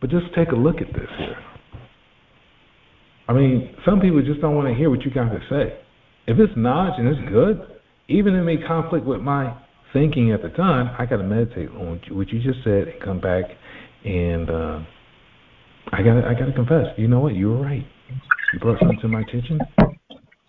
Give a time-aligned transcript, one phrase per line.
[0.00, 1.36] But just take a look at this here.
[3.28, 5.78] I mean, some people just don't want to hear what you got to say.
[6.26, 7.60] If it's knowledge and it's good,
[8.08, 9.56] even if it may conflict with my
[9.92, 13.20] thinking at the time, I got to meditate on what you just said and come
[13.20, 13.44] back
[14.04, 14.80] and uh,
[15.92, 16.86] I got I got to confess.
[16.96, 17.34] You know what?
[17.34, 17.86] You were right.
[18.52, 19.60] You brought something to my attention.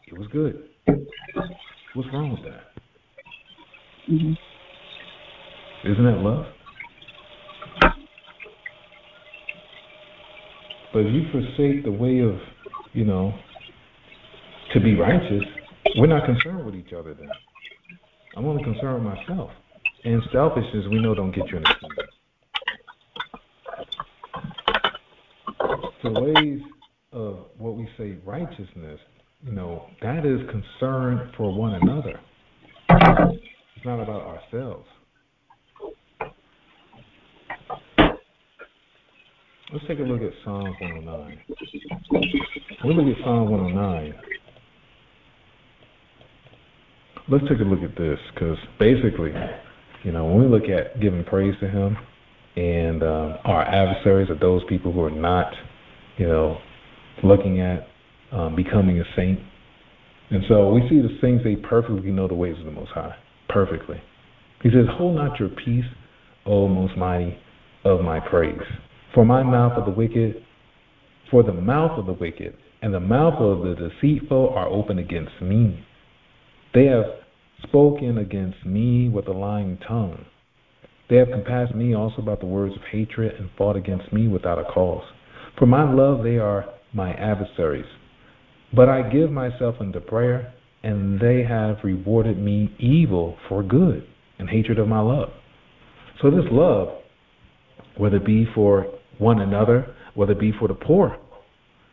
[0.07, 0.63] It was good.
[1.93, 2.61] What's wrong with that?
[4.11, 5.91] Mm-hmm.
[5.91, 6.45] Isn't that love?
[10.93, 12.35] But if you forsake the way of,
[12.93, 13.33] you know,
[14.73, 15.43] to be righteous,
[15.97, 17.29] we're not concerned with each other then.
[18.35, 19.51] I'm only concerned with myself.
[20.03, 22.07] And selfishness, we know, don't get you kingdom.
[26.03, 26.61] The ways
[27.13, 28.99] of what we say righteousness,
[29.45, 32.19] you know, that is concern for one another.
[32.89, 34.87] It's not about ourselves.
[39.73, 41.41] Let's take a look at Psalm 109.
[42.83, 44.13] We'll look at Psalm 109.
[47.29, 49.31] Let's take a look at this because basically,
[50.03, 51.95] you know, when we look at giving praise to Him
[52.57, 55.53] and um, our adversaries are those people who are not,
[56.17, 56.57] you know,
[57.23, 57.87] looking at
[58.33, 59.39] um, becoming a saint.
[60.31, 63.15] And so we see the saints, they perfectly know the ways of the Most High.
[63.47, 64.01] Perfectly.
[64.63, 65.85] He says, Hold not your peace,
[66.45, 67.37] O most mighty
[67.85, 68.59] of my praise.
[69.13, 70.43] For my mouth of the wicked,
[71.29, 75.41] for the mouth of the wicked and the mouth of the deceitful are open against
[75.41, 75.85] me.
[76.73, 77.05] They have
[77.63, 80.25] spoken against me with a lying tongue.
[81.09, 84.59] They have compassed me also about the words of hatred and fought against me without
[84.59, 85.03] a cause.
[85.59, 87.85] For my love they are my adversaries.
[88.73, 94.07] But I give myself unto prayer, and they have rewarded me evil for good
[94.39, 95.29] and hatred of my love.
[96.21, 96.87] So this love,
[97.97, 98.87] whether it be for
[99.21, 101.15] one another, whether it be for the poor.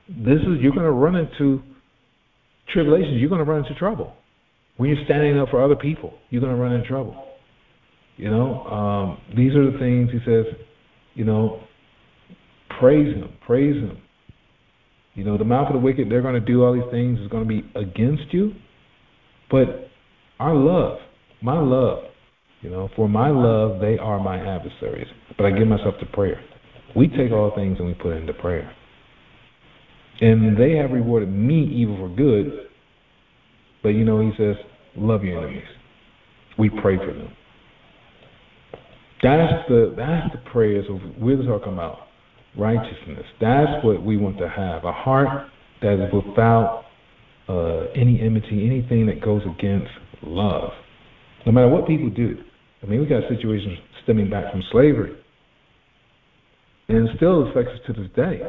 [0.09, 1.63] This is you're going to run into
[2.73, 3.21] tribulations.
[3.21, 4.15] You're going to run into trouble
[4.79, 6.15] when you're standing up for other people.
[6.31, 7.27] You're going to run into trouble.
[8.17, 10.47] You know, um, these are the things he says.
[11.15, 11.61] You know,
[12.81, 13.99] praise him, praise him.
[15.15, 17.19] You know, the mouth of the wicked, they're going to do all these things.
[17.21, 18.53] It's going to be against you.
[19.51, 19.91] But
[20.39, 20.99] our love,
[21.43, 22.05] my love,
[22.63, 25.09] you know, for my love, they are my adversaries.
[25.37, 26.41] But I give myself to prayer.
[26.99, 28.75] We take all things and we put it into prayer.
[30.21, 32.67] And they have rewarded me evil for good.
[33.85, 34.57] But you know, he says,
[34.97, 35.63] love your enemies.
[36.59, 37.31] We pray for them.
[39.23, 41.99] That's the that's the prayers of we're talking about
[42.59, 43.25] righteousness.
[43.41, 44.85] That's what we want to have.
[44.85, 45.47] A heart
[45.83, 46.85] that is without
[47.49, 49.91] uh, any enmity, anything that goes against
[50.23, 50.71] love.
[51.47, 52.39] No matter what people do.
[52.83, 55.17] I mean, we got situations stemming back from slavery
[56.89, 58.41] and still affects us to this day.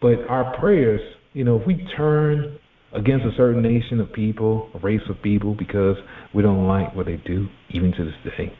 [0.00, 1.00] But our prayers,
[1.32, 2.58] you know, if we turn
[2.92, 5.96] against a certain nation of people, a race of people, because
[6.34, 8.52] we don't like what they do, even to this day,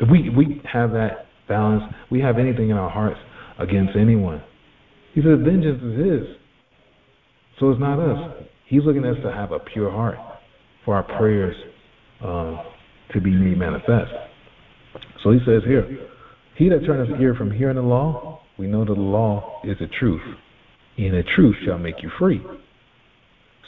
[0.00, 3.18] if we we have that balance, we have anything in our hearts
[3.58, 4.42] against anyone,
[5.14, 6.36] he says vengeance is his.
[7.58, 8.44] So it's not us.
[8.66, 10.16] He's looking at us to have a pure heart
[10.84, 11.56] for our prayers
[12.22, 12.60] um,
[13.12, 14.12] to be made manifest.
[15.22, 15.86] So he says here,
[16.60, 19.78] he that turneth his ear from hearing the law, we know that the law is
[19.78, 20.20] the truth,
[20.98, 22.38] and the truth shall make you free.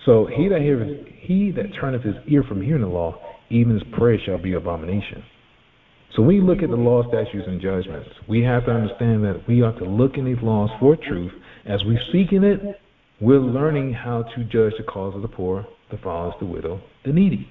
[0.05, 3.83] So he that heareth, he that turneth his ear from hearing the law, even his
[3.97, 5.25] prayer shall be abomination.
[6.15, 9.63] So when look at the law, statutes, and judgments, we have to understand that we
[9.63, 11.33] ought to look in these laws for truth.
[11.65, 12.61] As we seek in it,
[13.23, 17.13] we're learning how to judge the cause of the poor, the fatherless, the widow, the
[17.15, 17.49] needy.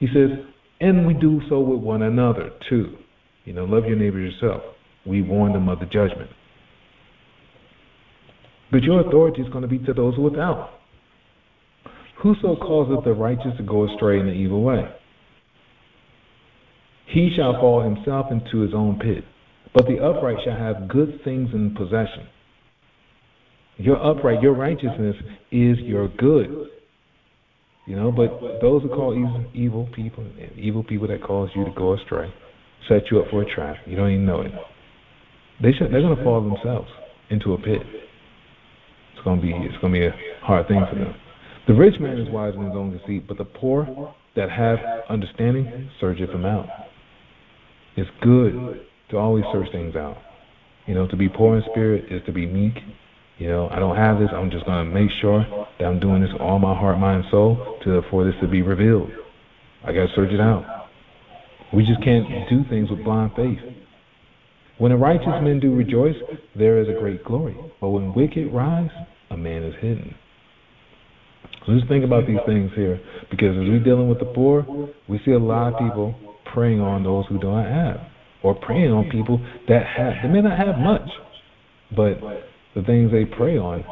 [0.00, 0.30] He says,
[0.80, 2.96] and we do so with one another too.
[3.44, 4.62] You know, love your neighbor yourself.
[5.06, 6.30] We warn them of the judgment.
[8.70, 10.70] But your authority is going to be to those without.
[12.22, 14.88] Whoso causeth the righteous to go astray in the evil way,
[17.06, 19.24] he shall fall himself into his own pit.
[19.74, 22.26] But the upright shall have good things in possession.
[23.76, 25.16] Your upright, your righteousness
[25.50, 26.68] is your good.
[27.86, 30.26] You know, but those who call evil, evil people,
[30.56, 32.32] evil people that cause you to go astray,
[32.88, 33.76] set you up for a trap.
[33.86, 34.52] You don't even know it.
[35.62, 36.88] They should, they're going to fall themselves
[37.30, 37.80] into a pit.
[39.14, 41.14] It's going to be it's going to be a hard thing for them.
[41.66, 44.78] The rich man is wise in his own conceit, but the poor that have
[45.08, 46.66] understanding searcheth him out.
[47.96, 50.16] It's good to always search things out.
[50.86, 52.74] You know, to be poor in spirit is to be meek.
[53.38, 54.28] You know, I don't have this.
[54.32, 55.44] I'm just going to make sure
[55.78, 59.10] that I'm doing this all my heart, mind, soul to for this to be revealed.
[59.84, 60.64] I got to search it out.
[61.74, 63.58] We just can't do things with blind faith.
[64.78, 66.16] When the righteous men do rejoice,
[66.56, 67.56] there is a great glory.
[67.80, 68.90] But when wicked rise,
[69.30, 70.14] a man is hidden.
[71.66, 73.00] So just think about these things here,
[73.30, 74.66] because as we're dealing with the poor,
[75.08, 76.14] we see a lot of people
[76.52, 78.00] preying on those who don't have,
[78.42, 79.38] or preying on people
[79.68, 80.14] that have.
[80.22, 81.08] They may not have much,
[81.96, 82.20] but
[82.74, 83.84] the things they prey on,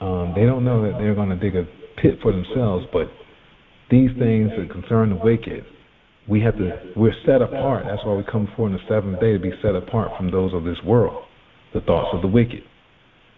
[0.00, 1.64] um, they don't know that they're going to dig a
[2.00, 2.86] pit for themselves.
[2.92, 3.08] But
[3.90, 5.64] these things that concern the wicked,
[6.28, 6.70] we have to.
[6.94, 7.84] We're set apart.
[7.88, 10.52] That's why we come before in the seventh day to be set apart from those
[10.52, 11.24] of this world,
[11.74, 12.62] the thoughts of the wicked.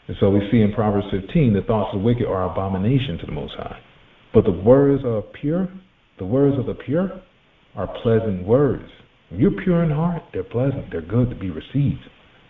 [0.08, 3.26] And so we see in Proverbs 15, the thoughts of the wicked are abomination to
[3.26, 3.78] the Most High.
[4.34, 5.68] But the words are pure,
[6.18, 7.22] the words of the pure
[7.76, 8.88] are pleasant words.
[9.30, 12.00] You're pure in heart, they're pleasant, they're good to be received.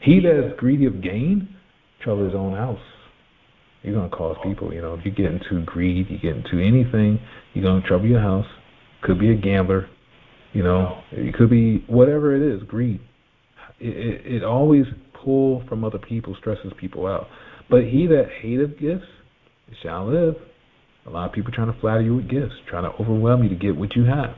[0.02, 1.54] He that is greedy of gain,
[2.02, 2.80] trouble his own house.
[3.82, 6.58] You're going to cause people, you know, if you get into greed, you get into
[6.58, 7.18] anything,
[7.52, 8.46] you're going to trouble your house.
[9.02, 9.88] Could be a gambler,
[10.52, 13.00] you know, it could be whatever it is, greed.
[13.78, 14.84] It, it, it always
[15.24, 17.28] pull from other people, stresses people out.
[17.68, 19.06] But he that hateth gifts
[19.82, 20.34] shall live.
[21.06, 23.54] A lot of people trying to flatter you with gifts, trying to overwhelm you to
[23.54, 24.34] get what you have,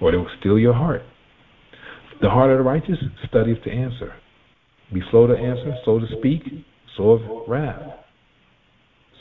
[0.00, 1.02] or they will steal your heart.
[2.20, 2.98] The heart of the righteous
[3.28, 4.14] studies to answer.
[4.92, 6.42] Be slow to answer, slow to speak,
[6.96, 7.80] slow of wrath.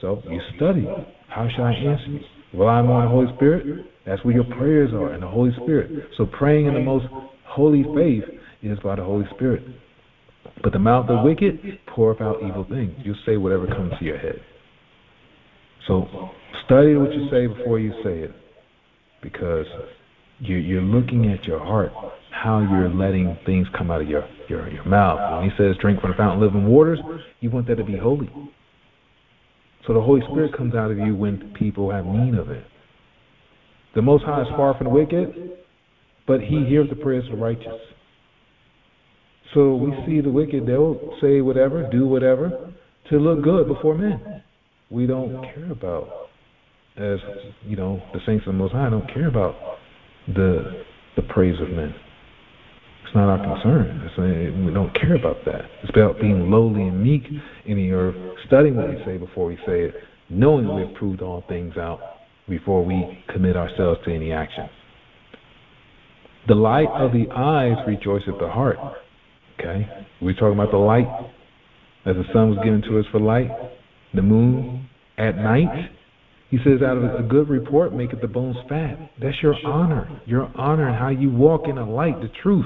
[0.01, 0.88] So you study.
[1.27, 2.19] How shall I answer you?
[2.53, 3.85] Rely on the Holy Spirit.
[4.09, 5.91] That's where your prayers are, in the Holy Spirit.
[6.17, 7.06] So praying in the most
[7.45, 8.23] holy faith
[8.63, 9.61] is by the Holy Spirit.
[10.63, 12.95] But the mouth of the wicked poureth out evil things.
[13.03, 14.41] You say whatever comes to your head.
[15.88, 16.07] So
[16.65, 18.31] study what you say before you say it,
[19.21, 19.67] because
[20.39, 21.91] you're, you're looking at your heart,
[22.31, 25.39] how you're letting things come out of your, your, your mouth.
[25.39, 27.00] When he says drink from the fountain of living waters,
[27.41, 28.29] you want that to be holy.
[29.85, 32.65] So the Holy Spirit comes out of you when people have need of it.
[33.95, 35.57] The Most High is far from the wicked,
[36.27, 37.80] but he hears the prayers of the righteous.
[39.53, 42.71] So we see the wicked, they'll say whatever, do whatever
[43.09, 44.44] to look good before men.
[44.91, 46.30] We don't care about,
[46.97, 47.18] as
[47.65, 49.56] you know, the saints of the Most High don't care about
[50.27, 50.83] the
[51.15, 51.94] the praise of men.
[53.03, 54.01] It's not our concern.
[54.06, 55.62] It's, uh, we don't care about that.
[55.81, 57.24] It's about being lowly and meek
[57.65, 58.15] in the earth,
[58.45, 59.95] studying what we say before we say it,
[60.30, 62.00] knowing we have proved all things out
[62.49, 64.69] before we commit ourselves to any action.
[66.47, 68.77] The light of the eyes rejoiceth the heart.
[69.59, 69.87] Okay?
[70.21, 71.07] We're talking about the light
[72.05, 73.49] as the sun was given to us for light,
[74.13, 75.91] the moon at night.
[76.49, 78.97] He says, out of a good report, maketh the bones fat.
[79.21, 80.21] That's your honor.
[80.25, 82.65] Your honor and how you walk in the light, the truth.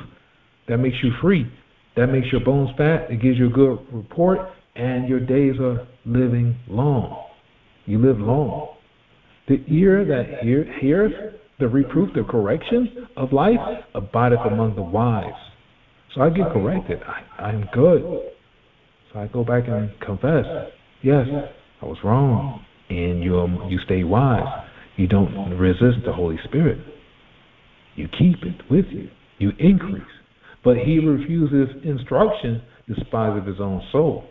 [0.69, 1.51] That makes you free.
[1.97, 3.11] That makes your bones fat.
[3.11, 4.39] It gives you a good report,
[4.75, 7.25] and your days are living long.
[7.85, 8.72] You live long.
[9.47, 13.59] The ear that hear, heareth the reproof, the correction of life,
[13.93, 15.31] abideth among the wise.
[16.15, 16.99] So I get corrected.
[17.39, 18.01] I, am good.
[19.11, 20.45] So I go back and confess.
[21.01, 21.25] Yes,
[21.81, 22.63] I was wrong.
[22.89, 24.67] And you, um, you stay wise.
[24.97, 26.79] You don't resist the Holy Spirit.
[27.95, 29.09] You keep it with you.
[29.39, 30.03] You increase.
[30.63, 34.25] But he refuses instruction, despiseth his own soul.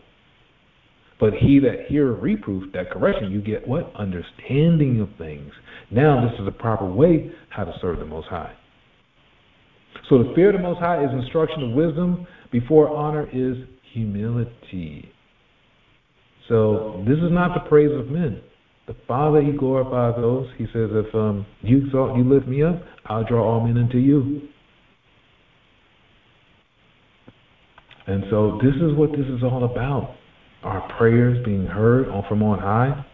[1.23, 3.95] But he that heareth reproof, that correction, you get what?
[3.95, 5.53] Understanding of things.
[5.89, 8.53] Now this is the proper way how to serve the Most High.
[10.11, 12.27] So the fear of the Most High is instruction of wisdom.
[12.51, 13.57] Before honor is
[13.93, 15.13] humility.
[16.49, 18.43] So this is not the praise of men.
[18.89, 20.49] The Father, He glorifies those.
[20.59, 23.99] He says, if um, you exalt, you lift me up, I'll draw all men unto
[23.99, 24.49] you.
[28.09, 30.17] And so this is what this is all about.
[30.63, 33.05] Our prayers being heard from on high.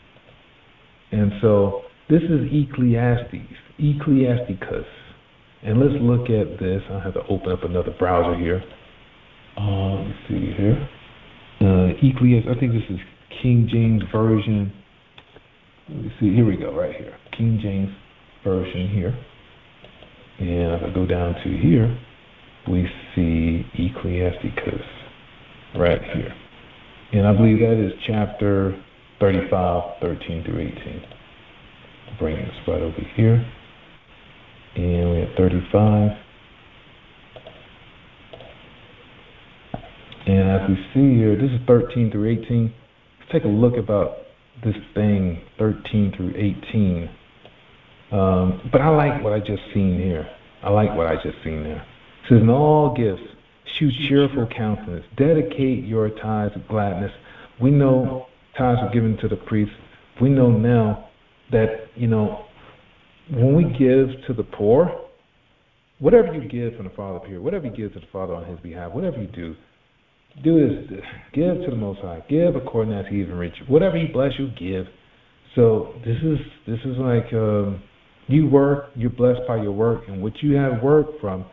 [1.12, 3.34] And so this is Ecclesiastes,
[3.78, 4.86] Ecclesiasticus.
[5.62, 6.82] And let's look at this.
[6.90, 8.62] I have to open up another browser here.
[9.56, 10.88] Uh, let's see here.
[11.60, 12.98] Uh, Ecclesiastes, I think this is
[13.42, 14.72] King James Version.
[15.88, 16.34] Let me see.
[16.34, 17.16] Here we go, right here.
[17.36, 17.88] King James
[18.44, 19.18] Version here.
[20.38, 21.98] And if I go down to here,
[22.70, 24.84] we see Ecclesiasticus
[25.76, 26.34] right here.
[27.12, 28.78] And I believe that is chapter
[29.20, 31.02] 35, 13 through 18.
[32.18, 33.44] Bring this right over here.
[34.76, 36.10] And we're at 35.
[40.26, 42.74] And as we see here, this is 13 through 18.
[43.20, 44.18] Let's take a look about
[44.62, 47.08] this thing, 13 through 18.
[48.12, 50.28] Um, but I like what I just seen here.
[50.62, 51.80] I like what I just seen there.
[51.80, 53.22] It says, in all gifts,
[53.78, 55.04] shew cheerful countenance.
[55.16, 57.12] Dedicate your tithes of gladness.
[57.60, 59.74] We know tithes are given to the priests.
[60.20, 61.08] We know now
[61.52, 62.46] that, you know,
[63.30, 65.06] when we give to the poor,
[65.98, 68.58] whatever you give from the Father here, whatever you give to the Father on His
[68.60, 69.54] behalf, whatever you do,
[70.42, 71.00] do is
[71.32, 72.22] give to the Most High.
[72.28, 73.54] Give according as He even rich.
[73.66, 74.86] Whatever He bless you, give.
[75.54, 77.82] So this is this is like um,
[78.28, 81.46] you work, you're blessed by your work, and what you have worked from,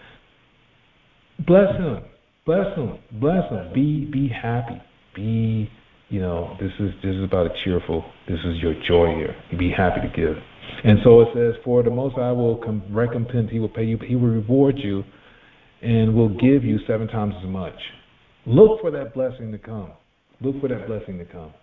[1.40, 2.04] bless Him,
[2.46, 3.72] bless Him, bless Him.
[3.74, 4.82] Be be happy.
[5.16, 5.70] Be
[6.10, 8.06] you know this is this is about a cheerful.
[8.28, 9.36] This is your joy here.
[9.58, 10.36] Be happy to give.
[10.84, 13.50] And so it says, for the Most High will recompense.
[13.52, 13.98] He will pay you.
[14.06, 15.04] He will reward you,
[15.82, 17.74] and will give you seven times as much.
[18.46, 19.92] Look for that blessing to come.
[20.42, 21.54] Look for that blessing to come.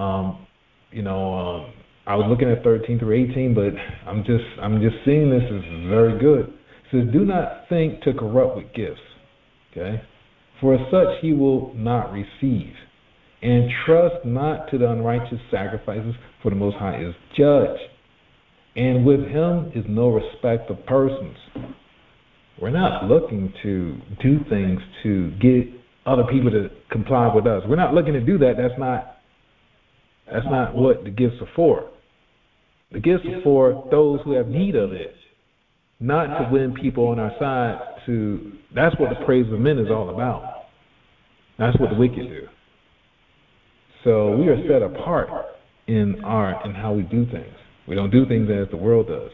[0.00, 0.46] Um,
[0.90, 1.72] you know, um,
[2.06, 3.72] I was looking at 13 through 18, but
[4.08, 6.55] I'm just I'm just seeing this as very good.
[6.90, 9.00] Says, "Do not think to corrupt with gifts."
[9.72, 10.00] Okay,
[10.60, 12.74] for such he will not receive,
[13.42, 17.78] and trust not to the unrighteous sacrifices, for the Most High is judge,
[18.76, 21.36] and with him is no respect of persons.
[22.60, 25.68] We're not looking to do things to get
[26.06, 27.62] other people to comply with us.
[27.68, 28.54] We're not looking to do that.
[28.56, 29.16] That's not
[30.32, 31.90] that's not what the gifts are for.
[32.92, 35.14] The gifts are for those who have need of it,
[36.00, 37.78] not to win people on our side.
[38.06, 40.66] To that's what the praise of men is all about.
[41.58, 42.46] That's what the wicked do.
[44.04, 45.28] So we are set apart
[45.86, 47.54] in our in how we do things.
[47.88, 49.30] We don't do things as the world does.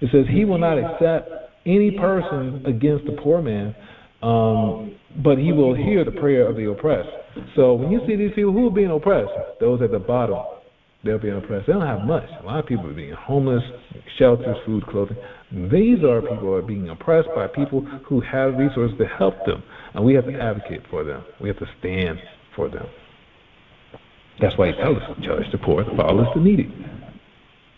[0.00, 1.30] It says he will not accept
[1.66, 3.74] any person against the poor man,
[4.22, 7.08] um, but he will hear the prayer of the oppressed.
[7.56, 10.44] So when you see these people who are being oppressed, those at the bottom,
[11.04, 11.66] they're being oppressed.
[11.66, 12.28] They don't have much.
[12.42, 13.62] A lot of people are being homeless,
[14.18, 15.16] shelters, food, clothing.
[15.52, 19.62] These are people who are being oppressed by people who have resources to help them,
[19.94, 21.24] and we have to advocate for them.
[21.40, 22.18] We have to stand
[22.56, 22.86] for them.
[24.40, 26.74] That's why he tells us, to judge the poor, the fatherless, the needy,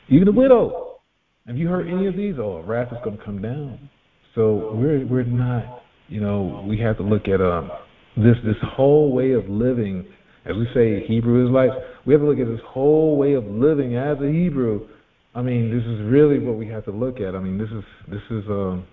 [0.09, 1.01] even the widow.
[1.47, 2.37] Have you heard any of these?
[2.39, 3.91] Oh, wrath is going to come down.
[4.35, 7.71] So we're we're not, you know, we have to look at um
[8.17, 10.07] this this whole way of living,
[10.47, 11.75] as we say Hebrew Israelites.
[12.05, 14.89] We have to look at this whole way of living as a Hebrew.
[15.35, 17.35] I mean, this is really what we have to look at.
[17.35, 18.87] I mean, this is this is um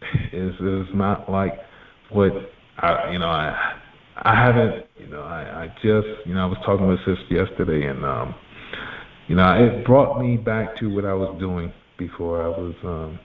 [0.32, 1.54] is is not like
[2.10, 2.32] what
[2.78, 3.74] I you know I
[4.22, 7.86] I haven't you know I I just you know I was talking with sis yesterday
[7.86, 8.34] and um
[9.28, 13.18] you know, it brought me back to what I was doing before I was um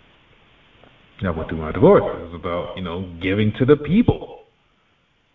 [1.26, 2.04] I went through my divorce.
[2.04, 4.42] It was about, you know, giving to the people.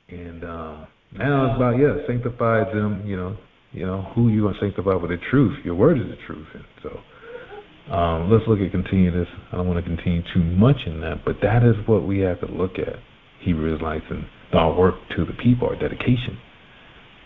[0.09, 3.37] And um now it's about yeah, sanctify them, you know,
[3.73, 5.59] you know, who you gonna sanctify with the truth.
[5.65, 6.47] Your word is the truth.
[6.55, 9.29] And so um, let's look at continue this.
[9.53, 12.41] I don't want to continue too much in that, but that is what we have
[12.41, 12.97] to look at,
[13.41, 16.39] Hebrew Israelites and our work to the people, our dedication.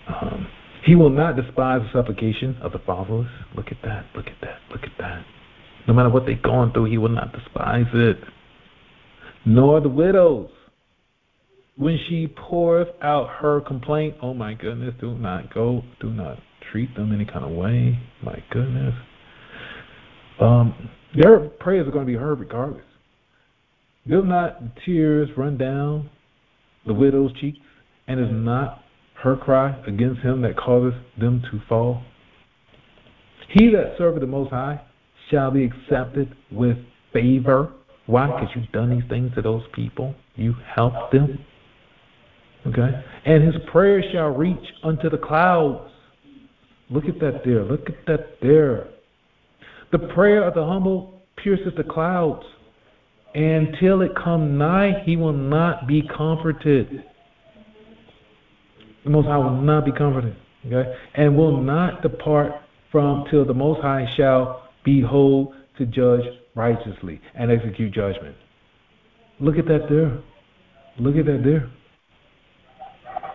[0.09, 0.47] Um,
[0.85, 3.29] he will not despise the supplication of the fatherless.
[3.57, 5.25] Look at that, look at that, look at that.
[5.87, 8.19] No matter what they're going through, he will not despise it.
[9.45, 10.51] Nor the widows.
[11.77, 16.39] When she pours out her complaint, oh my goodness, do not go, do not
[16.71, 17.99] treat them any kind of way.
[18.23, 18.95] My goodness.
[20.41, 22.85] Um, their prayers are going to be heard regardless.
[24.07, 26.11] Will not tears run down
[26.87, 27.59] the widow's cheeks,
[28.09, 28.83] and is not
[29.23, 32.03] her cry against him that causeth them to fall?
[33.49, 34.81] He that serveth the Most High
[35.31, 36.77] shall be accepted with
[37.13, 37.73] favor.
[38.07, 38.27] Why?
[38.27, 40.15] Because you've done these things to those people.
[40.35, 41.39] You helped them.
[42.67, 43.05] Okay?
[43.25, 45.91] And his prayer shall reach unto the clouds.
[46.91, 47.65] Look at that there.
[47.65, 48.89] Look at that there.
[49.91, 52.45] The prayer of the humble pierces the clouds.
[53.35, 57.05] And till it come nigh, he will not be comforted.
[59.05, 62.53] The Most High will not be comforted, okay, and will not depart
[62.93, 68.37] from till the Most High shall behold to judge righteously and execute judgment.
[69.41, 70.21] Look at that there.
[70.99, 71.69] Look at that there.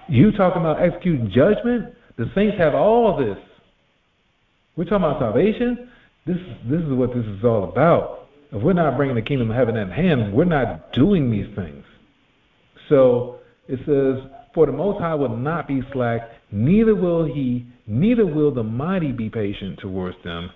[0.10, 1.94] You talking about executing judgment?
[2.18, 3.38] The saints have all this.
[4.76, 5.90] We're talking about salvation.
[6.26, 6.38] This
[6.70, 8.28] this is what this is all about.
[8.52, 11.84] If we're not bringing the kingdom of heaven at hand, we're not doing these things.
[12.90, 16.22] So it says, for the Most High will not be slack,
[16.52, 20.50] neither will he, neither will the mighty be patient towards them,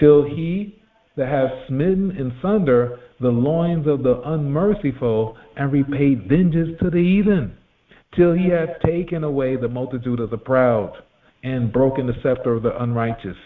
[0.00, 0.80] till he
[1.16, 6.98] that hath smitten in sunder the loins of the unmerciful, and repaid vengeance to the
[6.98, 7.56] heathen,
[8.16, 10.92] till he hath taken away the multitude of the proud,
[11.42, 13.36] and broken the scepter of the unrighteous.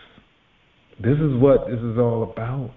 [1.02, 2.70] This is what this is all about.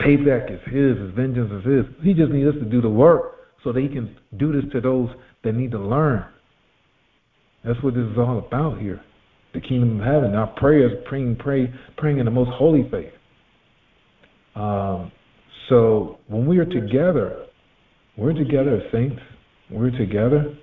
[0.00, 1.84] Payback is his, his vengeance is his.
[2.02, 4.80] He just needs us to do the work so that he can do this to
[4.80, 5.08] those
[5.44, 6.24] that need to learn.
[7.64, 9.00] That's what this is all about here.
[9.54, 10.34] The kingdom of heaven.
[10.34, 13.12] Our prayers, praying, pray, praying in the most holy faith.
[14.54, 15.12] Um,
[15.68, 17.46] so when we are together,
[18.16, 19.20] we're together as saints.
[19.72, 20.56] We're together.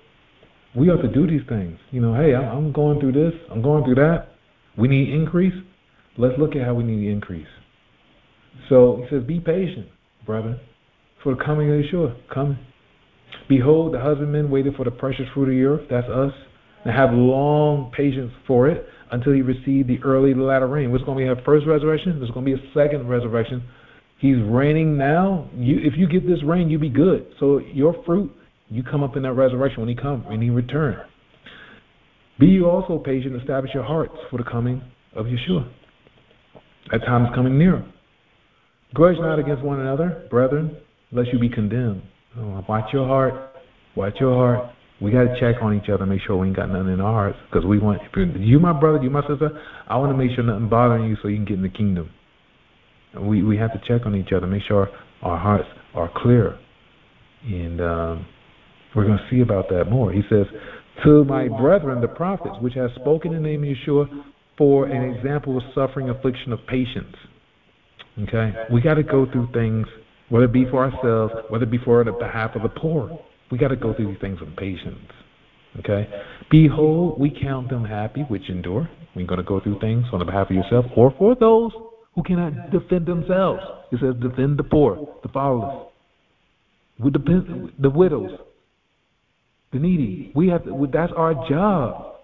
[0.74, 1.78] We ought to do these things.
[1.90, 3.32] You know, hey, I'm, going through this.
[3.50, 4.28] I'm going through that.
[4.78, 5.54] We need increase.
[6.16, 7.46] Let's look at how we need increase.
[8.68, 9.88] So he says, be patient,
[10.24, 10.60] brother,
[11.22, 12.16] for the coming of Yeshua.
[12.32, 12.58] Coming.
[13.48, 15.88] Behold, the husbandman waited for the precious fruit of the earth.
[15.90, 16.32] That's us.
[16.84, 20.92] And have long patience for it until he received the early latter rain.
[20.92, 22.18] What's going to be a first resurrection?
[22.18, 23.62] There's going to be a second resurrection.
[24.18, 25.48] He's raining now.
[25.56, 27.26] You, if you get this rain, you'll be good.
[27.40, 28.30] So your fruit,
[28.70, 30.96] you come up in that resurrection when he comes, when he return.
[32.38, 34.82] Be you also patient, establish your hearts for the coming
[35.14, 35.70] of Yeshua.
[36.90, 37.84] That time is coming nearer.
[38.94, 40.76] Grudge not against one another, brethren,
[41.12, 42.02] lest you be condemned.
[42.38, 43.34] Oh, watch your heart.
[43.96, 44.70] Watch your heart.
[45.00, 47.12] We got to check on each other, make sure we ain't got nothing in our
[47.12, 47.38] hearts.
[47.50, 49.50] Because we want, you my brother, you my sister,
[49.88, 52.10] I want to make sure nothing bothering you so you can get in the kingdom.
[53.18, 54.88] We we have to check on each other, make sure
[55.22, 56.58] our hearts are clear.
[57.44, 58.26] And um,
[58.94, 60.12] we're going to see about that more.
[60.12, 60.46] He says,
[61.04, 64.24] To my brethren, the prophets, which have spoken in the name of Yeshua
[64.58, 67.16] for an example of suffering, affliction, of patience.
[68.22, 68.52] Okay?
[68.72, 69.86] We got to go through things,
[70.28, 73.20] whether it be for ourselves, whether it be for the behalf of the poor.
[73.50, 74.98] We got to go through these things with patience.
[75.78, 76.08] Okay?
[76.50, 78.88] Behold, we count them happy which endure.
[79.14, 81.72] We're going to go through things on the behalf of yourself or for those
[82.14, 83.62] who cannot defend themselves.
[83.92, 85.86] It says, defend the poor, the fatherless,
[86.98, 88.30] the widows,
[89.72, 90.32] the needy.
[90.34, 92.16] We have to, that's our job.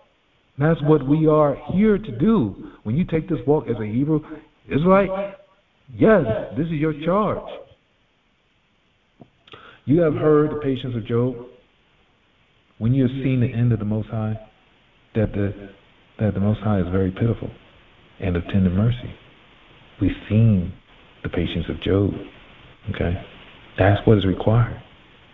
[0.58, 2.72] That's what we are here to do.
[2.82, 4.20] When you take this walk as a Hebrew
[4.66, 5.34] Israelite,
[5.94, 6.24] yes,
[6.56, 7.42] this is your charge.
[9.84, 11.36] You have heard the patience of Job.
[12.78, 14.38] When you have seen the end of the Most High,
[15.14, 15.70] that the
[16.18, 17.50] that the Most High is very pitiful
[18.20, 19.14] and of tender mercy.
[20.00, 20.72] We've seen
[21.22, 22.10] the patience of Job.
[22.94, 23.14] Okay,
[23.78, 24.82] that's what is required.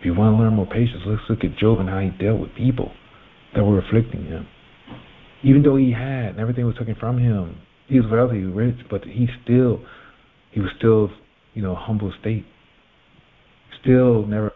[0.03, 2.41] If you want to learn more patience, let's look at Job and how he dealt
[2.41, 2.91] with people
[3.55, 4.45] that were afflicting him.
[5.45, 7.55] Even though he had and everything was taken from him,
[7.87, 9.79] he was wealthy, rich, but he still
[10.51, 11.09] he was still,
[11.53, 12.45] you know, humble state
[13.79, 14.51] still never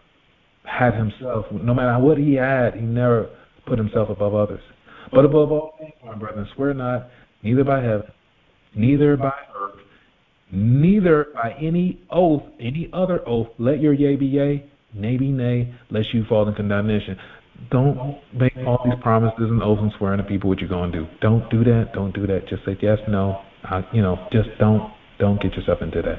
[0.64, 3.30] had himself, no matter what he had, he never
[3.66, 4.60] put himself above others.
[5.10, 7.08] But above all things, my brethren, swear not,
[7.42, 8.12] neither by heaven,
[8.76, 9.80] neither by earth,
[10.52, 15.74] neither by any oath, any other oath, let your yea be yea, nay be nay,
[15.90, 17.16] lest you fall in condemnation.
[17.70, 21.00] Don't make all these promises and oaths and swearing to people what you're going to
[21.00, 21.06] do.
[21.20, 21.90] Don't do that.
[21.92, 22.48] Don't do that.
[22.48, 23.40] Just say yes, no.
[23.64, 26.18] I, you know, just don't don't get yourself into that.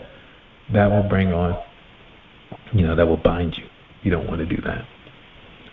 [0.73, 1.58] That will bring on
[2.73, 3.65] you know, that will bind you.
[4.03, 4.86] You don't want to do that.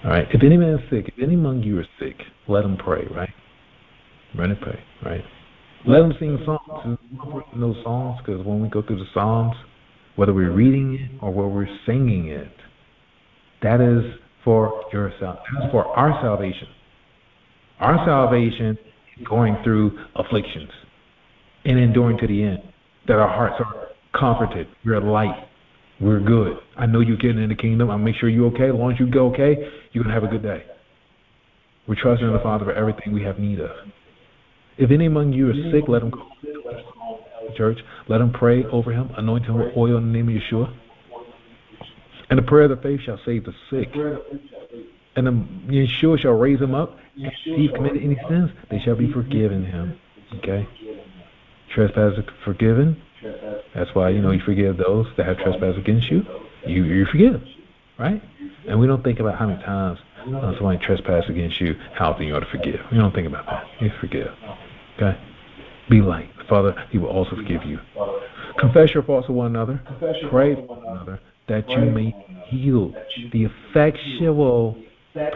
[0.04, 0.26] All right.
[0.32, 2.16] If any man is sick, if any among you are sick,
[2.48, 3.30] let him pray, right?
[4.36, 5.22] Run and pray, right?
[5.86, 6.98] Let them sing songs.
[7.52, 9.54] In those songs, because when we go through the Psalms,
[10.16, 12.52] whether we're reading it or whether we're singing it,
[13.62, 16.68] that is for your that's for our salvation.
[17.80, 18.78] Our salvation
[19.18, 20.70] is going through afflictions
[21.64, 22.58] and enduring to the end.
[23.08, 23.88] That our hearts are
[24.18, 24.66] comforted.
[24.84, 25.46] We're light.
[26.00, 26.58] We're good.
[26.76, 27.90] I know you're getting in the kingdom.
[27.90, 28.68] I'll make sure you're okay.
[28.68, 29.54] As long as you go okay,
[29.92, 30.62] you're going to have a good day.
[31.88, 33.70] We're trusting in the Father for everything we have need of.
[34.78, 37.78] If any among you is sick, let him go to church.
[38.08, 40.74] Let him pray over him, anoint him with oil in the name of Yeshua.
[42.30, 43.94] And the prayer of the faith shall save the sick.
[45.14, 45.32] And the
[45.72, 46.98] Yeshua shall raise him up.
[47.16, 49.98] If he committed any sins, they shall be forgiven him.
[50.38, 50.68] Okay?
[51.72, 53.00] Trespass forgiven,
[53.74, 56.24] that's why you know you forgive those that have trespassed against you.
[56.66, 57.42] You you forgive,
[57.98, 58.22] right?
[58.68, 62.26] And we don't think about how many times uh, somebody trespassed against you, how often
[62.26, 62.80] you ought to forgive.
[62.90, 63.64] We don't think about that.
[63.80, 64.28] You forgive.
[64.96, 65.18] Okay?
[65.88, 66.30] Be light.
[66.48, 67.78] Father, He will also forgive you.
[68.58, 69.80] Confess your faults to one another.
[70.30, 72.14] Pray for one another that you may
[72.48, 72.92] heal.
[73.32, 74.76] The effectual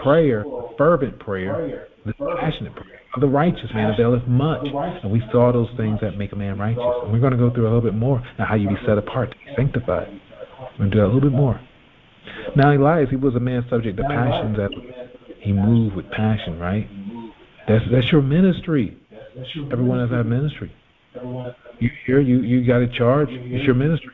[0.02, 0.44] prayer,
[0.76, 4.66] fervent prayer, the passionate prayer of the righteous man availeth much.
[5.02, 6.82] And we saw those things that make a man righteous.
[7.02, 8.98] And we're going to go through a little bit more now how you be set
[8.98, 10.08] apart, sanctified.
[10.78, 11.60] We're going to do a little bit more.
[12.56, 14.70] Now Elias, he was a man subject to passions that
[15.40, 16.88] he moved with passion, right?
[17.68, 18.96] That's that's your ministry.
[19.72, 20.72] Everyone has that ministry.
[21.78, 23.28] You here, you you got a charge.
[23.30, 24.10] It's your ministry.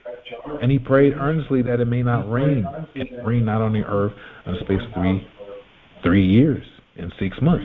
[0.61, 2.67] And he prayed earnestly that it may not rain.
[2.95, 4.13] It rained not on the earth
[4.47, 5.27] in the space of three
[6.03, 6.65] three years
[6.97, 7.65] and six months.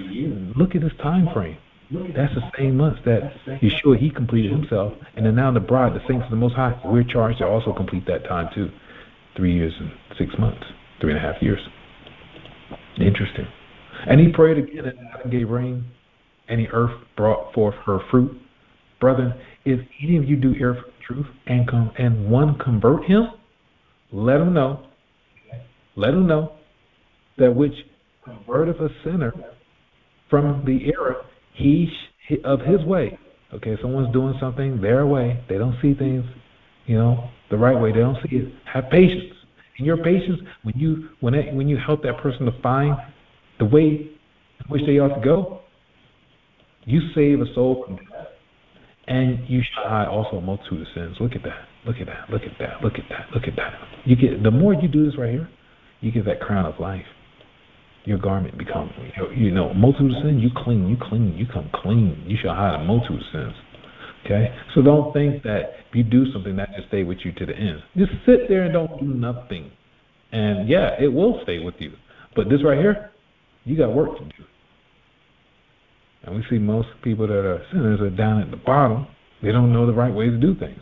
[0.56, 1.58] Look at this time frame.
[1.92, 6.00] That's the same months that Yeshua he completed himself, and then now the bride, the
[6.08, 8.70] saints of the Most High, we're charged to also complete that time too,
[9.36, 10.64] three years and six months,
[11.02, 11.60] three and a half years.
[12.98, 13.46] Interesting.
[14.08, 15.84] And he prayed again, and heaven gave rain,
[16.48, 18.40] and the earth brought forth her fruit.
[19.02, 19.34] Brethren,
[19.66, 20.54] if any of you do
[21.06, 23.28] truth and come and one convert him,
[24.12, 24.86] let him know,
[25.96, 26.54] let him know
[27.38, 27.74] that which
[28.26, 29.34] converteth a sinner
[30.30, 31.90] from the error he
[32.44, 33.18] of his way.
[33.54, 35.44] Okay, someone's doing something their way.
[35.50, 36.24] They don't see things,
[36.86, 37.92] you know, the right way.
[37.92, 38.54] They don't see it.
[38.74, 39.34] Have patience.
[39.78, 42.96] And your patience, when you when it, when you help that person to find
[43.60, 44.10] the way
[44.60, 45.62] in which they ought to go,
[46.86, 48.21] you save a soul from death,
[49.08, 51.18] and you shall hide also a multitude of sins.
[51.20, 51.68] Look at that.
[51.86, 52.30] Look at that.
[52.30, 52.84] Look at that.
[52.84, 53.26] Look at that.
[53.34, 53.74] Look at that.
[54.06, 55.50] You get the more you do this right here,
[56.02, 57.06] you get that crown of life.
[58.06, 58.92] Your garment become
[59.36, 60.42] you know multitude of sins.
[60.42, 60.88] You clean.
[60.88, 61.36] You clean.
[61.38, 62.24] You come clean.
[62.28, 63.54] You shall hide a multitude of sins.
[64.26, 67.46] Okay, so don't think that if you do something that just stay with you to
[67.46, 67.82] the end.
[67.98, 69.72] Just sit there and don't do nothing,
[70.32, 71.94] and yeah, it will stay with you.
[72.36, 73.12] But this right here,
[73.64, 74.44] you got work to do.
[76.24, 79.08] And we see most people that are sinners are down at the bottom.
[79.42, 80.80] They don't know the right way to do things.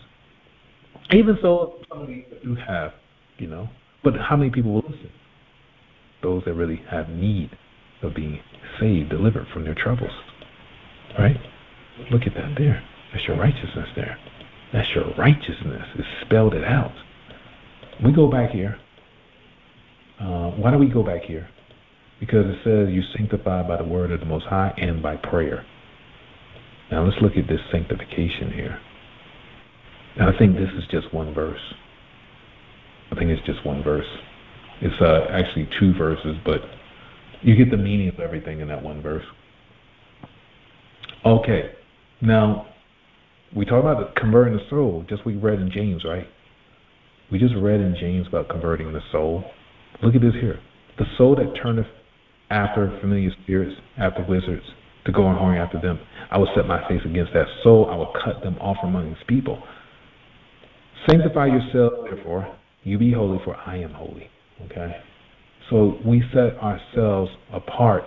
[1.11, 2.91] Even so, some of you do have,
[3.37, 3.69] you know.
[4.03, 5.09] But how many people will listen?
[6.21, 7.51] Those that really have need
[8.01, 8.39] of being
[8.79, 10.11] saved, delivered from their troubles.
[11.17, 11.37] Right?
[12.11, 12.83] Look at that there.
[13.13, 14.17] That's your righteousness there.
[14.71, 15.83] That's your righteousness.
[15.97, 16.91] It spelled it out.
[18.03, 18.77] We go back here.
[20.19, 21.49] Uh, why don't we go back here?
[22.19, 25.65] Because it says you sanctify by the word of the Most High and by prayer.
[26.91, 28.79] Now let's look at this sanctification here.
[30.19, 31.61] I think this is just one verse.
[33.11, 34.05] I think it's just one verse.
[34.81, 36.61] It's uh, actually two verses, but
[37.41, 39.23] you get the meaning of everything in that one verse.
[41.25, 41.71] Okay,
[42.21, 42.67] now
[43.55, 46.27] we talk about converting the soul, just we read in James, right?
[47.31, 49.43] We just read in James about converting the soul.
[50.01, 50.59] Look at this here.
[50.97, 51.87] The soul that turneth
[52.49, 54.65] after familiar spirits, after wizards,
[55.05, 55.99] to go and horn after them.
[56.31, 57.89] I will set my face against that soul.
[57.89, 59.61] I will cut them off from among his people.
[61.07, 62.55] Sanctify yourselves, therefore.
[62.83, 64.29] You be holy, for I am holy.
[64.65, 64.95] Okay?
[65.69, 68.03] So we set ourselves apart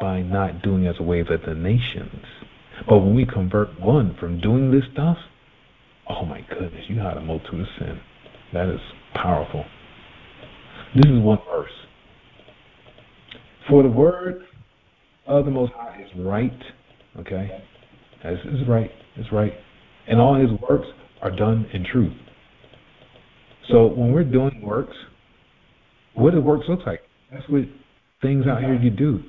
[0.00, 2.24] by not doing as a way of the nations.
[2.88, 5.18] But when we convert one from doing this stuff,
[6.08, 8.00] oh my goodness, you had a multitude of sin.
[8.52, 8.80] That is
[9.14, 9.64] powerful.
[10.94, 11.72] This is one verse.
[13.68, 14.42] For the word
[15.26, 16.58] of the Most High is right.
[17.18, 17.50] Okay?
[18.24, 18.90] This is right.
[19.16, 19.52] It's right.
[20.06, 20.86] And all his works
[21.20, 22.16] are done in truth.
[23.70, 24.96] So when we're doing works,
[26.14, 27.00] what do works look like?
[27.30, 27.64] That's what
[28.22, 29.20] things out here you do.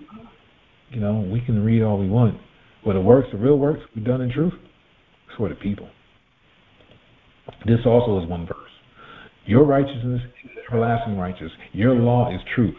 [0.92, 2.40] You know, we can read all we want.
[2.86, 4.54] But the works, the real works, be done in truth,
[5.28, 5.90] it's for the people.
[7.66, 8.56] This also is one verse.
[9.46, 11.52] Your righteousness is everlasting righteousness.
[11.74, 12.76] Your law is truth.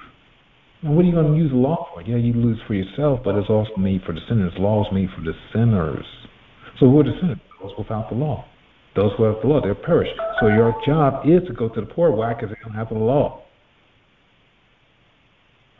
[0.82, 2.02] What are you going to use the law for?
[2.02, 4.52] Yeah, you lose for yourself, but it's also made for the sinners.
[4.58, 6.06] Law is made for the sinners.
[6.78, 7.38] So who are the sinners?
[7.60, 8.46] Those without the law.
[8.96, 10.08] Those have the law, they'll perish.
[10.40, 12.10] So your job is to go to the poor.
[12.10, 12.34] Why?
[12.34, 13.42] Because they don't have the law.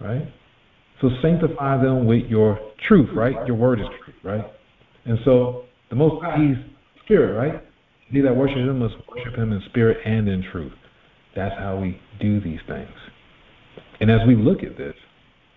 [0.01, 0.23] Right?
[1.01, 3.35] So sanctify them with your truth, right?
[3.47, 4.45] Your word is truth, right?
[5.07, 6.53] And so the Most High,
[7.05, 7.63] Spirit, right?
[8.11, 10.73] He that worship Him must worship Him in spirit and in truth.
[11.35, 12.91] That's how we do these things.
[14.01, 14.95] And as we look at this,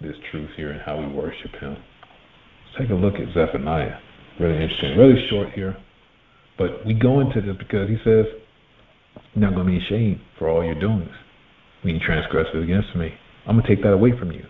[0.02, 3.98] this truth here and how we worship Him, let's take a look at Zephaniah.
[4.40, 4.98] Really interesting.
[4.98, 5.78] Really short here.
[6.58, 8.26] But we go into this because He says,
[9.34, 11.12] You're not going to be ashamed for all your doings
[11.84, 13.14] when you transgress against me.
[13.48, 14.46] I'm going to take that away from you.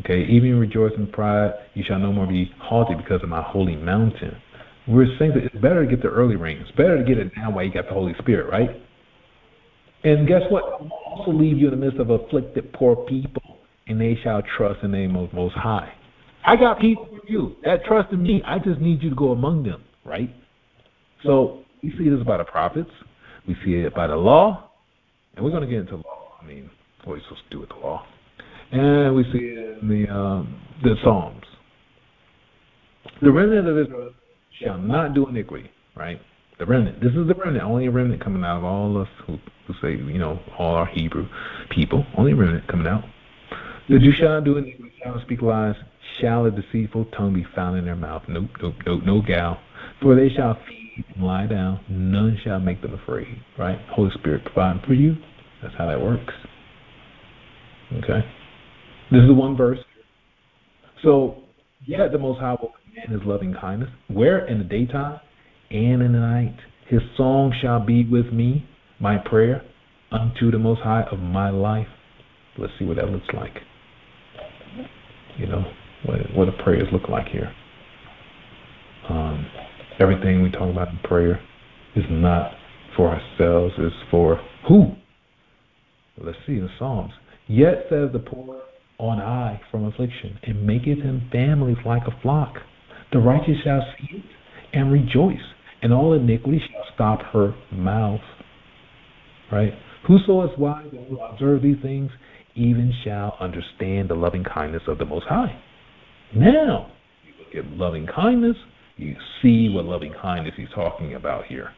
[0.00, 3.74] Okay, even rejoice in pride, you shall no more be haughty because of my holy
[3.74, 4.36] mountain.
[4.86, 6.58] We're saying that it's better to get the early rain.
[6.58, 8.70] It's better to get it now while you got the Holy Spirit, right?
[10.04, 10.80] And guess what?
[11.18, 14.92] Also leave you in the midst of afflicted poor people, and they shall trust in
[14.92, 15.92] the name of Most High.
[16.44, 18.40] I got people for you that trust in me.
[18.46, 20.34] I just need you to go among them, right?
[21.24, 22.90] So we see this by the prophets.
[23.46, 24.70] We see it by the law,
[25.34, 26.34] and we're going to get into law.
[26.40, 26.70] I mean,
[27.04, 28.06] what are we supposed to do with the law?
[28.70, 31.42] And we see it in the um, the Psalms.
[33.22, 34.12] The remnant of Israel
[34.62, 36.20] shall not do iniquity, right?
[36.58, 37.00] The remnant.
[37.00, 37.64] This is the remnant.
[37.64, 40.86] Only a remnant coming out of all us who, who say, you know, all our
[40.86, 41.28] Hebrew
[41.70, 42.04] people.
[42.16, 43.04] Only a remnant coming out.
[43.88, 45.76] The Jew shall not do iniquity, shall speak lies,
[46.20, 48.22] shall a deceitful tongue be found in their mouth.
[48.28, 49.60] Nope, nope, nope, no gal.
[50.02, 51.80] For they shall feed and lie down.
[51.88, 53.78] None shall make them afraid, right?
[53.90, 55.16] Holy Spirit providing for you.
[55.62, 56.34] That's how that works.
[57.98, 58.20] Okay?
[59.10, 59.78] This is the one verse.
[61.02, 61.44] So,
[61.86, 63.90] yet the Most High will command his loving kindness.
[64.08, 64.44] Where?
[64.46, 65.20] In the daytime
[65.70, 66.56] and in the night.
[66.88, 68.66] His song shall be with me,
[69.00, 69.62] my prayer
[70.10, 71.86] unto the Most High of my life.
[72.56, 73.54] Let's see what that looks like.
[75.38, 75.64] You know,
[76.04, 77.52] what, what do prayers look like here?
[79.08, 79.46] Um,
[80.00, 81.40] everything we talk about in prayer
[81.94, 82.52] is not
[82.96, 84.92] for ourselves, it's for who?
[86.20, 87.12] Let's see in Psalms.
[87.46, 88.60] Yet says the poor
[88.98, 92.54] on high from affliction, and maketh him families like a flock.
[93.12, 94.24] The righteous shall see it
[94.72, 95.36] and rejoice,
[95.82, 98.20] and all iniquity shall stop her mouth.
[99.50, 99.72] Right?
[100.06, 102.10] Whoso is wise and will observe these things,
[102.54, 105.60] even shall understand the loving kindness of the Most High.
[106.34, 106.90] Now,
[107.24, 108.56] you look at loving kindness,
[108.96, 111.70] you see what loving kindness he's talking about here.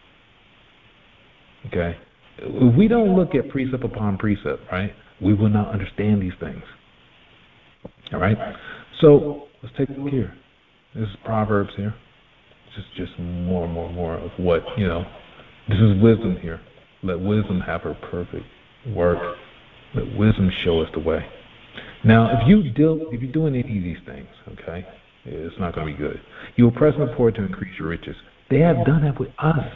[1.67, 1.97] Okay?
[2.39, 6.63] If we don't look at precept upon precept, right, we will not understand these things.
[8.13, 8.37] All right?
[9.01, 10.35] So, let's take a look here.
[10.95, 11.95] This is Proverbs here.
[12.75, 15.05] Just just more and more and more of what, you know,
[15.69, 16.61] this is wisdom here.
[17.03, 18.45] Let wisdom have her perfect
[18.95, 19.37] work.
[19.95, 21.27] Let wisdom show us the way.
[22.05, 24.87] Now, if you deal, if you're doing any of these things, okay,
[25.25, 26.21] it's not going to be good.
[26.57, 28.17] You oppress the poor to increase your riches.
[28.51, 29.67] They have done that with us.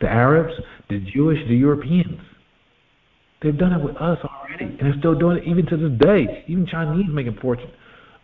[0.00, 0.54] The Arabs,
[0.88, 2.20] the Jewish, the Europeans.
[3.42, 6.44] They've done it with us already, and they're still doing it even to this day.
[6.46, 7.70] Even Chinese making fortune.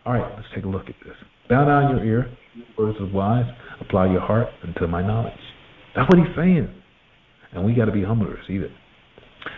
[0.05, 1.15] All right, let's take a look at this.
[1.49, 2.31] Bow down your ear,
[2.77, 3.45] words of wise.
[3.81, 5.33] Apply your heart unto my knowledge.
[5.95, 6.69] That's what he's saying,
[7.53, 8.71] and we got to be humble to receive it.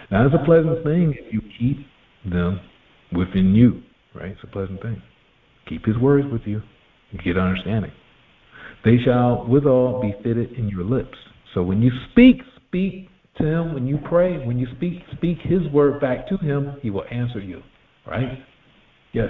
[0.10, 1.86] Now, it's a pleasant thing if you keep
[2.30, 2.60] them
[3.12, 3.82] within you,
[4.14, 4.32] right?
[4.32, 5.02] It's a pleasant thing.
[5.68, 6.62] Keep his words with you.
[7.24, 7.92] Get understanding.
[8.86, 11.18] They shall withal be fitted in your lips.
[11.54, 13.74] So when you speak, speak to him.
[13.74, 16.78] When you pray, when you speak, speak his word back to him.
[16.82, 17.62] He will answer you.
[18.08, 18.40] Right?
[19.14, 19.30] Yes.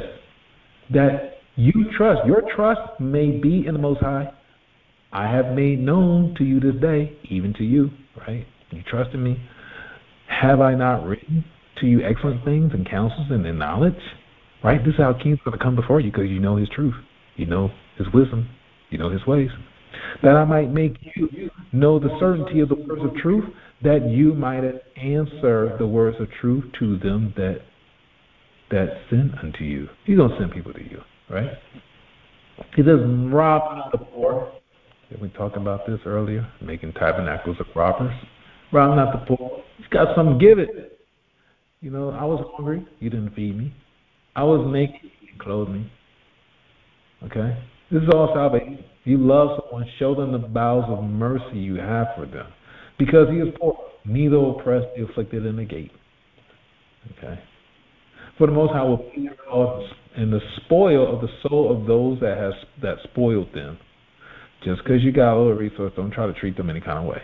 [0.93, 4.31] That you trust, your trust may be in the Most High.
[5.11, 7.89] I have made known to you this day, even to you,
[8.27, 8.45] right?
[8.71, 9.37] You trust in me.
[10.27, 11.43] Have I not written
[11.81, 13.93] to you excellent things and counsels and knowledge?
[14.63, 14.79] Right?
[14.83, 16.93] This is how King's going to come before you because you know his truth.
[17.35, 18.49] You know his wisdom.
[18.89, 19.49] You know his ways.
[20.23, 23.45] That I might make you know the certainty of the words of truth,
[23.83, 24.63] that you might
[24.97, 27.61] answer the words of truth to them that
[28.69, 29.87] that send unto you.
[30.05, 31.49] He's going to send people to you, right?
[32.75, 32.99] He says,
[33.31, 34.53] rob the poor.
[35.11, 36.47] Did we talk about this earlier?
[36.61, 38.13] Making tabernacles of robbers.
[38.71, 39.61] Rob not the poor.
[39.77, 40.99] He's got something, give it.
[41.81, 43.73] You know, I was hungry, you didn't feed me.
[44.37, 45.91] I was naked, you clothed me.
[47.23, 47.57] Okay?
[47.91, 48.85] This is all salvation.
[49.03, 52.47] You love someone, show them the bowels of mercy you have for them.
[52.97, 55.91] Because he is poor, neither oppressed the afflicted in the gate.
[57.17, 57.37] Okay?
[58.37, 59.27] For the Most High will be
[60.15, 63.77] in the spoil of the soul of those that has that spoiled them.
[64.63, 67.05] Just because you got a little resource, don't try to treat them any kind of
[67.05, 67.21] way.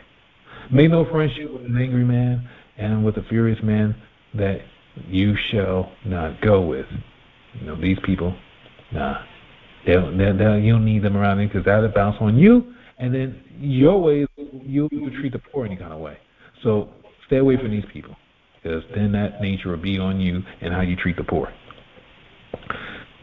[0.71, 2.47] Make no friendship with an angry man
[2.78, 3.95] and with a furious man
[4.34, 4.60] that
[5.08, 6.88] you shall not go with.
[7.60, 8.36] You know, these people,
[8.91, 9.23] nah.
[9.86, 13.41] They'll, they'll, they'll, you don't need them around because that'll bounce on you, and then
[13.60, 14.28] your ways,
[14.65, 16.17] you'll treat the poor any kind of way.
[16.63, 16.89] So
[17.28, 18.15] stay away from these people
[18.56, 21.54] because then that nature will be on you and how you treat the poor.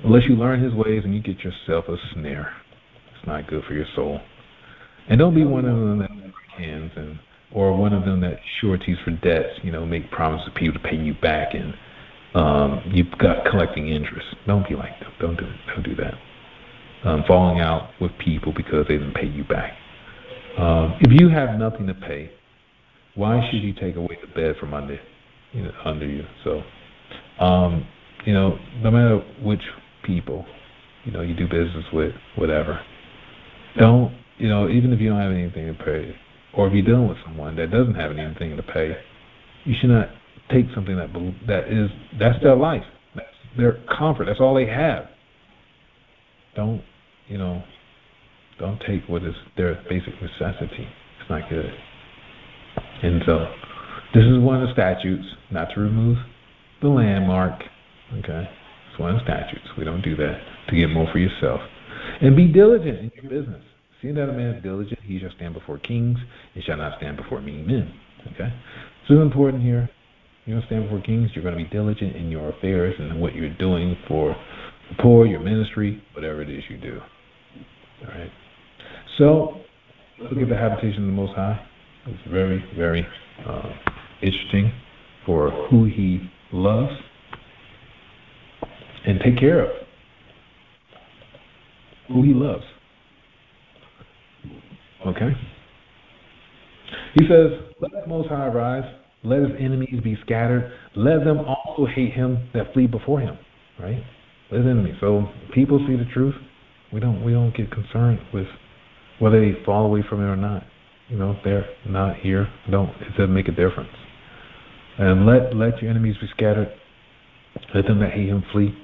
[0.04, 2.52] Unless you learn his ways and you get yourself a snare,
[3.26, 4.20] not good for your soul.
[5.08, 6.10] And don't be one of them that
[6.56, 7.18] hands and
[7.52, 10.88] or one of them that sureties for debts, you know, make promises to people to
[10.88, 11.74] pay you back and
[12.34, 14.26] um, you've got collecting interest.
[14.46, 15.12] Don't be like them.
[15.20, 16.14] Don't do don't do that.
[17.08, 19.72] Um, falling out with people because they didn't pay you back.
[20.58, 22.30] Um, if you have nothing to pay,
[23.14, 24.98] why should you take away the bed from under
[25.52, 26.24] you know, under you?
[26.42, 26.62] So,
[27.44, 27.86] um,
[28.24, 29.62] you know, no matter which
[30.04, 30.44] people,
[31.04, 32.80] you know, you do business with, whatever.
[33.78, 36.14] Don't you know, even if you don't have anything to pay,
[36.54, 38.96] or if you're dealing with someone that doesn't have anything to pay,
[39.64, 40.08] you should not
[40.50, 41.12] take something that
[41.46, 42.82] that is that's their life,
[43.14, 45.06] that's their comfort, that's all they have.
[46.56, 46.82] Don't
[47.28, 47.62] you know?
[48.58, 50.86] Don't take what is their basic necessity.
[51.20, 51.72] It's not good.
[53.02, 53.46] And so,
[54.14, 56.18] this is one of the statutes, not to remove
[56.80, 57.60] the landmark.
[58.18, 58.48] Okay,
[58.90, 59.66] it's one of the statutes.
[59.76, 61.60] We don't do that to get more for yourself.
[62.20, 63.62] And be diligent in your business.
[64.00, 66.18] Seeing that a man is diligent, he shall stand before kings,
[66.54, 67.92] and shall not stand before mean men.
[68.34, 68.52] Okay?
[69.08, 69.88] So it's important here.
[70.44, 73.18] You're going to stand before kings, you're going to be diligent in your affairs and
[73.20, 74.36] what you're doing for
[74.90, 77.00] the poor, your ministry, whatever it is you do.
[78.02, 78.30] All right?
[79.16, 79.60] So,
[80.20, 81.66] look at the habitation of the Most High.
[82.06, 83.06] It's very, very
[83.46, 83.70] uh,
[84.22, 84.70] interesting
[85.24, 86.92] for who he loves
[89.06, 89.83] and take care of.
[92.08, 92.64] Who he loves.
[95.06, 95.30] Okay?
[97.14, 98.84] He says, Let the Most High rise,
[99.22, 103.38] let his enemies be scattered, let them also hate him that flee before him.
[103.80, 104.02] Right?
[104.50, 104.94] Let his enemies.
[105.00, 106.34] So people see the truth.
[106.92, 108.46] We don't we don't get concerned with
[109.18, 110.62] whether they fall away from it or not.
[111.08, 112.48] you know, they're not here.
[112.70, 113.90] Don't it doesn't make a difference.
[114.98, 116.68] And let let your enemies be scattered.
[117.74, 118.74] Let them that hate him flee.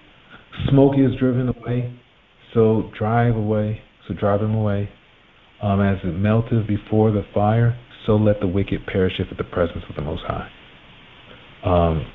[0.70, 1.94] Smoke is driven away,
[2.54, 4.88] so drive away, so drive them away.
[5.62, 9.84] Um, as it melteth before the fire, so let the wicked perish at the presence
[9.90, 10.48] of the Most High.
[11.64, 12.06] Um,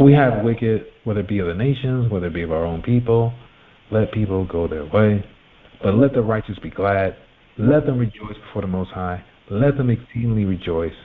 [0.00, 2.80] we have wicked, whether it be of the nations, whether it be of our own
[2.80, 3.34] people.
[3.92, 5.22] Let people go their way,
[5.82, 7.16] but let the righteous be glad.
[7.58, 9.22] Let them rejoice before the Most High.
[9.50, 10.96] Let them exceedingly rejoice.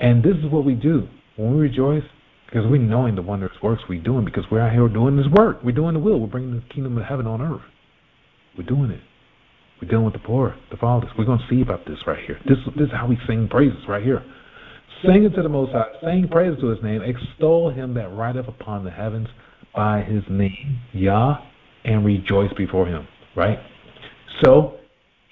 [0.00, 2.02] And this is what we do when we rejoice,
[2.46, 5.60] because we're knowing the wondrous works we're doing, because we're out here doing this work.
[5.62, 6.18] We're doing the will.
[6.18, 7.62] We're bringing the kingdom of heaven on earth.
[8.58, 9.00] We're doing it.
[9.80, 11.14] We're dealing with the poor, the fatherless.
[11.16, 12.40] We're going to see about this right here.
[12.44, 14.24] This, this is how we sing praises right here.
[15.02, 15.86] Sing it to the Most High.
[16.02, 17.00] Sing praises to His name.
[17.02, 19.28] Extol Him that rideth upon the heavens
[19.74, 21.38] by His name, Yah,
[21.84, 23.06] and rejoice before Him.
[23.36, 23.60] Right.
[24.42, 24.78] So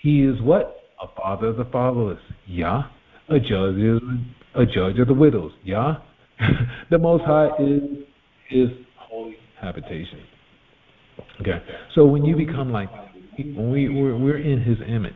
[0.00, 2.84] He is what a father of the fatherless, Yah.
[3.28, 4.00] A judge is
[4.54, 5.96] a judge of the widows, Yah.
[6.90, 7.82] the Most High is
[8.48, 10.22] His holy habitation.
[11.40, 11.60] Okay.
[11.96, 12.88] So when you become like
[13.36, 15.14] when we we're, we're in His image,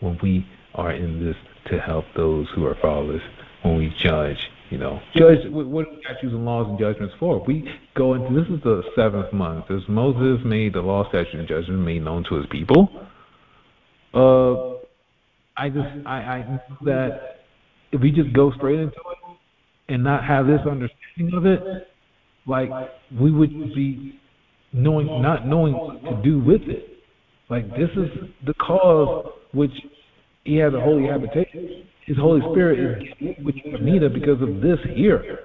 [0.00, 1.36] when we are in this
[1.70, 3.22] to help those who are fatherless
[3.62, 4.38] when we judge.
[4.70, 5.38] You know, judge.
[5.50, 7.44] What are statutes and laws and judgments for?
[7.44, 9.70] We go into this is the seventh month.
[9.70, 12.88] As Moses made the law, statute, and judgment made known to his people.
[14.14, 14.78] Uh,
[15.56, 17.44] I just I I that
[17.92, 19.36] if we just go straight into it
[19.88, 21.88] and not have this understanding of it,
[22.46, 22.70] like
[23.20, 24.18] we would be
[24.72, 26.93] knowing not knowing what to do with it.
[27.54, 28.10] Like this is
[28.44, 29.70] the cause which
[30.42, 35.38] he has a holy habitation his Holy Spirit is with need because of this here.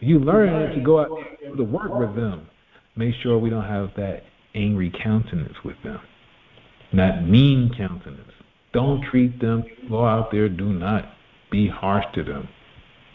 [0.00, 1.08] You learn to go out
[1.56, 2.48] to work with them.
[2.96, 4.22] Make sure we don't have that
[4.54, 6.00] angry countenance with them,
[6.94, 8.32] that mean countenance.
[8.74, 9.64] Don't treat them.
[9.88, 10.48] Go out there.
[10.48, 11.04] Do not
[11.50, 12.48] be harsh to them.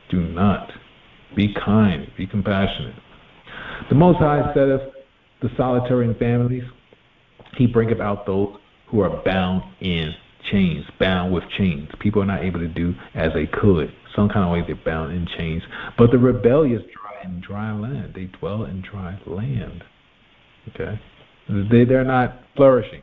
[0.10, 0.70] Do not.
[1.36, 2.08] Be kind.
[2.18, 2.96] Be compassionate.
[3.90, 4.82] The Most High saith
[5.42, 6.64] the solitary in families.
[7.56, 8.56] He bringeth out those
[8.90, 10.14] who are bound in
[10.52, 11.90] chains, bound with chains.
[12.00, 13.92] People are not able to do as they could.
[14.16, 15.62] Some kind of way they're bound in chains.
[15.98, 18.14] But the rebellious dry in dry land.
[18.16, 19.84] They dwell in dry land.
[20.70, 21.00] Okay?
[21.50, 23.02] They, they're not flourishing.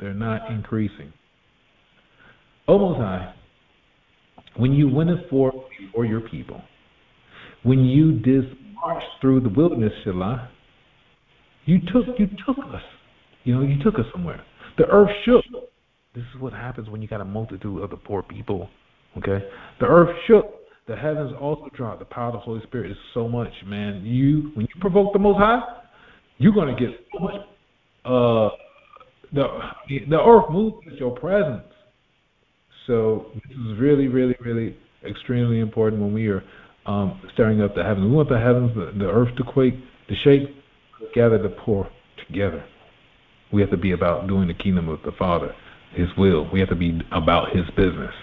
[0.00, 1.12] They're not increasing.
[2.66, 3.34] O Most High,
[4.56, 6.60] when you went forth before your people,
[7.62, 10.50] when you did march through the wilderness, Selah,
[11.68, 12.82] you took you took us.
[13.44, 14.42] You know, you took us somewhere.
[14.78, 15.44] The earth shook.
[16.14, 18.70] This is what happens when you got a multitude of the poor people.
[19.18, 19.44] Okay?
[19.78, 20.46] The earth shook.
[20.86, 21.98] The heavens also dropped.
[21.98, 24.02] The power of the Holy Spirit is so much, man.
[24.04, 25.60] You when you provoke the Most High,
[26.38, 27.34] you're gonna get so much.
[28.04, 28.48] Uh,
[29.34, 29.46] the
[30.08, 31.64] the earth moves with your presence.
[32.86, 34.74] So this is really, really, really
[35.06, 36.42] extremely important when we are
[36.86, 38.06] um, stirring up the heavens.
[38.06, 39.74] We want the heavens, the, the earth to quake,
[40.08, 40.57] to shake,
[41.14, 41.88] gather the poor
[42.26, 42.64] together.
[43.52, 45.54] We have to be about doing the kingdom of the Father.
[45.92, 46.48] His will.
[46.52, 48.14] We have to be about His business.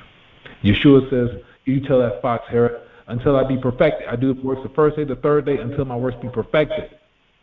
[0.63, 4.07] Yeshua says, You tell that fox, Herod, until I be perfected.
[4.07, 6.97] I do works the first day, the third day, until my works be perfected.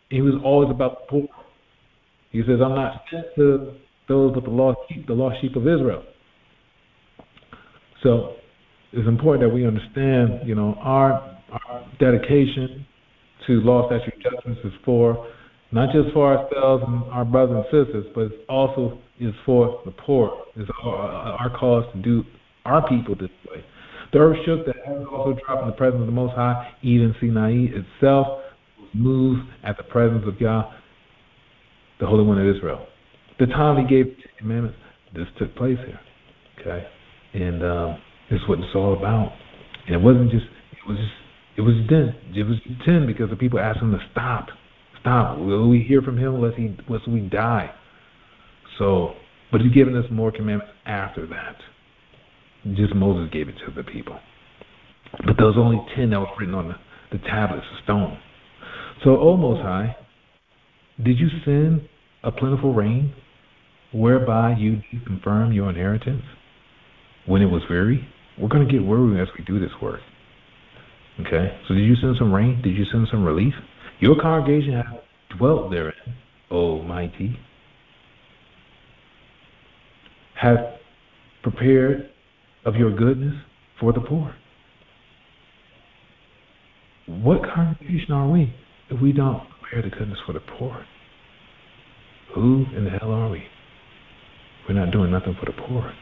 [0.09, 1.27] He was always about the poor.
[2.31, 3.73] He says, I'm not sent to
[4.07, 6.03] those but the lost sheep, the lost sheep of Israel.
[8.01, 8.35] So
[8.91, 12.85] it's important that we understand, you know, our, our dedication
[13.47, 15.27] to law, statute, judgments is for
[15.71, 19.91] not just for ourselves and our brothers and sisters, but it's also is for the
[19.91, 20.45] poor.
[20.55, 22.23] It's our, our cause to do
[22.65, 23.63] our people this way.
[24.11, 26.71] The earth shook, the heavens also dropped in the presence of the Most High.
[26.83, 28.27] Even Sinai itself
[28.79, 30.71] was moved at the presence of Yah,
[31.99, 32.85] the Holy One of Israel.
[33.39, 34.77] The time He gave the commandments,
[35.15, 35.99] this took place here.
[36.61, 36.85] Okay,
[37.33, 37.97] and um,
[38.29, 39.31] this is what it's all about.
[39.87, 41.11] And it wasn't just it was just
[41.55, 44.47] it was then it was ten because the people asked him to stop,
[44.99, 45.37] stop.
[45.37, 47.71] Will we hear from him unless he unless we die?
[48.79, 49.13] So,
[49.51, 51.57] but he's given us more commandments after that.
[52.75, 54.19] Just Moses gave it to the people.
[55.25, 56.75] But there was only ten that were written on the,
[57.11, 58.17] the tablets of stone.
[59.03, 59.95] So, O Most High,
[61.03, 61.87] did you send
[62.23, 63.13] a plentiful rain
[63.93, 66.23] whereby you confirm your inheritance
[67.27, 68.07] when it was weary?
[68.39, 69.99] We're going to get weary as we do this work.
[71.21, 71.57] Okay?
[71.67, 72.61] So, did you send some rain?
[72.61, 73.53] Did you send some relief?
[73.99, 74.85] Your congregation has
[75.37, 75.93] dwelt therein,
[76.51, 77.39] O mighty
[80.43, 80.57] have
[81.41, 82.09] prepared
[82.65, 83.33] of your goodness
[83.79, 84.35] for the poor.
[87.05, 88.53] What congregation are we
[88.89, 90.85] if we don't prepare the goodness for the poor?
[92.35, 93.43] Who in the hell are we?
[94.67, 95.93] We're not doing nothing for the poor.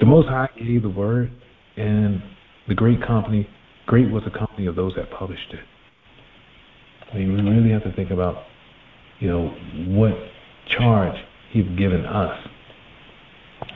[0.00, 1.30] The Most High gave the word,
[1.76, 2.22] and
[2.68, 3.48] the great company,
[3.86, 5.60] great was the company of those that published it.
[7.12, 8.44] I mean, we really have to think about,
[9.20, 9.48] you know,
[9.98, 10.14] what
[10.66, 11.16] charge
[11.50, 12.38] He's given us.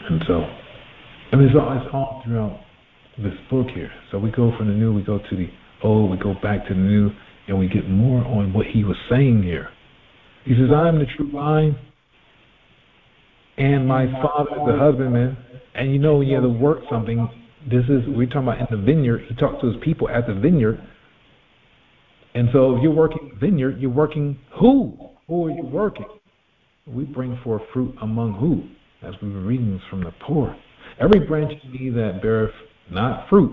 [0.08, 0.44] And so,
[1.32, 2.60] I mean, it's all, it's all throughout
[3.18, 3.92] this book here.
[4.10, 5.48] So we go from the new, we go to the
[5.82, 7.10] old, we go back to the new,
[7.48, 9.68] and we get more on what he was saying here.
[10.44, 11.76] He says, I am the true vine,
[13.58, 15.36] and my father is the husbandman.
[15.74, 17.28] And you know, you have to work something,
[17.70, 19.22] this is, we're talking about in the vineyard.
[19.28, 20.80] He talks to his people at the vineyard.
[22.34, 24.96] And so if you're working vineyard, you're working who?
[25.26, 26.06] Who are you working?
[26.86, 28.68] We bring forth fruit among who?
[29.06, 30.56] As we were reading from the poor.
[31.00, 32.54] Every branch in me that beareth
[32.90, 33.52] not fruit,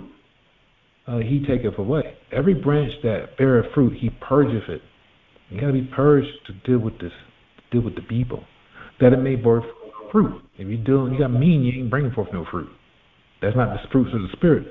[1.07, 2.15] uh, he taketh away.
[2.31, 4.81] Every branch that beareth fruit, he purgeth it.
[5.49, 7.11] You got to be purged to deal with this,
[7.71, 8.43] deal with the people,
[9.01, 9.61] that it may bear
[10.11, 10.41] fruit.
[10.57, 12.69] If you're do, you got mean, you ain't bringing forth no fruit.
[13.43, 14.67] That's not the fruits of the spirit.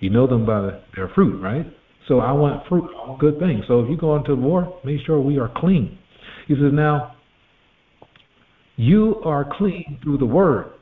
[0.00, 1.64] You know them by their fruit, right?
[2.08, 2.90] So I want fruit,
[3.20, 3.64] good things.
[3.68, 5.98] So if you go into the war, make sure we are clean.
[6.48, 7.14] He says, now
[8.76, 10.72] you are clean through the word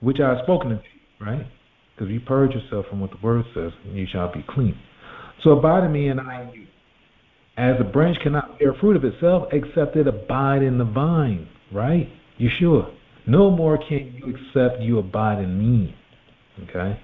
[0.00, 1.46] which I have spoken to you, right?
[1.94, 4.76] Because you purge yourself from what the word says, and you shall be clean.
[5.42, 6.66] So abide in me, and I in you.
[7.56, 12.08] As a branch cannot bear fruit of itself except it abide in the vine, right?
[12.38, 12.92] Yeshua.
[13.26, 15.94] No more can you except you abide in me.
[16.64, 16.98] Okay?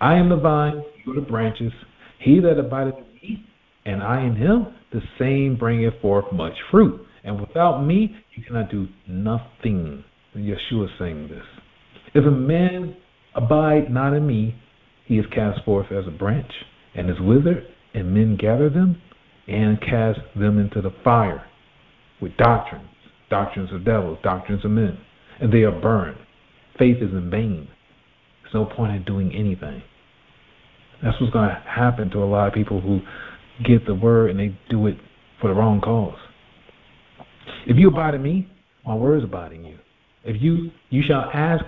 [0.00, 1.72] I am the vine, you are the branches.
[2.20, 3.46] He that abideth in me,
[3.84, 7.00] and I in him, the same bringeth forth much fruit.
[7.24, 10.04] And without me, you cannot do nothing.
[10.36, 11.44] Yeshua is saying this.
[12.14, 12.96] If a man
[13.34, 14.54] abide not in me,
[15.04, 16.52] he is cast forth as a branch,
[16.94, 19.00] and is withered, and men gather them
[19.46, 21.44] and cast them into the fire
[22.20, 22.88] with doctrines,
[23.30, 24.98] doctrines of devils, doctrines of men,
[25.40, 26.18] and they are burned.
[26.78, 27.68] Faith is in vain.
[28.52, 29.82] There's no point in doing anything.
[31.02, 33.00] That's what's going to happen to a lot of people who
[33.64, 34.96] get the word and they do it
[35.40, 36.18] for the wrong cause.
[37.66, 38.48] If you abide in me,
[38.86, 39.78] my word is abiding you.
[40.24, 41.64] If you you shall ask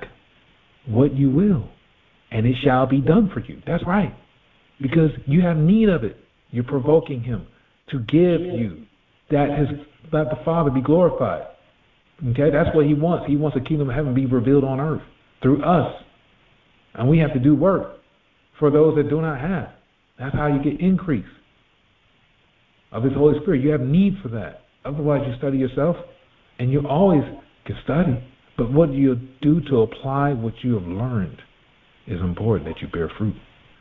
[0.87, 1.69] what you will,
[2.31, 3.63] and it shall be done for you.
[3.67, 4.15] That's right.
[4.81, 6.17] Because you have need of it.
[6.51, 7.47] You're provoking him
[7.91, 8.87] to give you
[9.31, 9.69] that his
[10.13, 11.47] that the Father be glorified.
[12.31, 13.27] Okay, that's what he wants.
[13.27, 15.03] He wants the kingdom of heaven be revealed on earth
[15.43, 15.93] through us.
[16.95, 17.99] And we have to do work
[18.59, 19.71] for those that do not have.
[20.19, 21.25] That's how you get increase
[22.93, 23.63] of his Holy Spirit.
[23.63, 24.63] You have need for that.
[24.85, 25.97] Otherwise you study yourself
[26.59, 27.23] and you always
[27.65, 28.23] can study.
[28.57, 31.39] But what you do to apply what you have learned
[32.07, 33.35] is important that you bear fruit.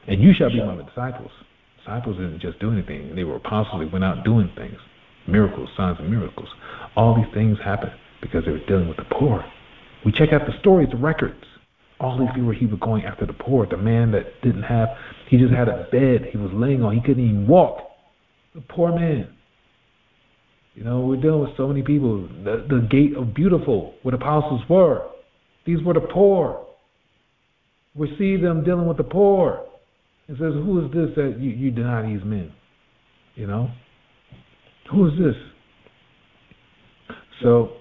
[0.08, 1.32] And you shall be my disciples.
[1.80, 3.16] Disciples didn't just do anything.
[3.16, 3.82] They were apostles.
[3.82, 4.78] They went out doing things.
[5.28, 6.48] Miracles, signs and miracles.
[6.96, 7.92] All these things happened
[8.22, 9.44] because they were dealing with the poor.
[10.06, 11.44] We check out the stories, the records.
[12.00, 13.68] All these people, he was going after the poor.
[13.68, 14.90] The man that didn't have,
[15.30, 16.96] he just had a bed he was laying on.
[16.96, 17.80] He couldn't even walk.
[18.56, 19.30] The poor man.
[20.76, 22.28] You know, we're dealing with so many people.
[22.46, 25.10] The, the gate of beautiful, where the apostles were.
[25.66, 26.66] These were the poor.
[27.96, 29.66] We see them dealing with the poor.
[30.30, 32.54] It says, Who is this that you, you deny these men?
[33.36, 33.72] You know?
[34.92, 35.36] Who is this?
[37.44, 37.74] So,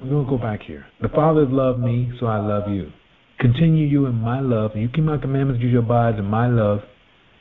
[0.00, 0.86] we're going to go back here.
[1.02, 2.90] The Father loved me, so I love you.
[3.40, 4.72] Continue you in my love.
[4.74, 6.80] And you keep my commandments, you shall abide in my love,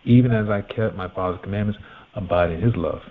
[0.06, 1.80] even as I kept my Father's commandments,
[2.16, 3.02] abide in his love.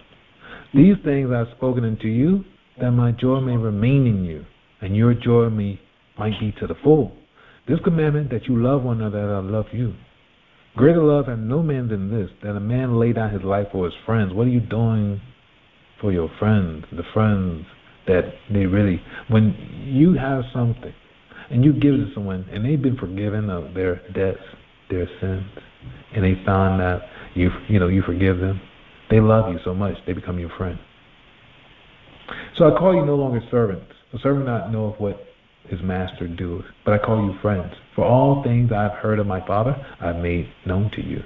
[0.74, 2.44] These things I have spoken unto you,
[2.80, 4.44] that my joy may remain in you,
[4.80, 5.78] and your joy may
[6.18, 7.12] might be to the full.
[7.68, 9.94] This commandment that you love one another, I love you.
[10.74, 13.84] Greater love hath no man than this, that a man lay down his life for
[13.84, 14.32] his friends.
[14.32, 15.20] What are you doing
[16.00, 16.84] for your friends?
[16.90, 17.66] The friends
[18.06, 19.54] that they really, when
[19.86, 20.94] you have something
[21.50, 24.42] and you give to someone and they've been forgiven of their debts,
[24.90, 25.44] their sins,
[26.14, 27.02] and they found out
[27.34, 28.60] you, you know, you forgive them,
[29.10, 30.78] they love you so much, they become your friend.
[32.56, 33.86] So I call you no longer servants.
[34.12, 35.20] A servant not knoweth what
[35.68, 37.72] his master doeth, but I call you friends.
[37.94, 41.22] For all things I have heard of my Father, I have made known to you.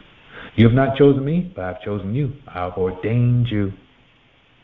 [0.57, 2.33] You have not chosen me, but I have chosen you.
[2.49, 3.73] I have ordained you.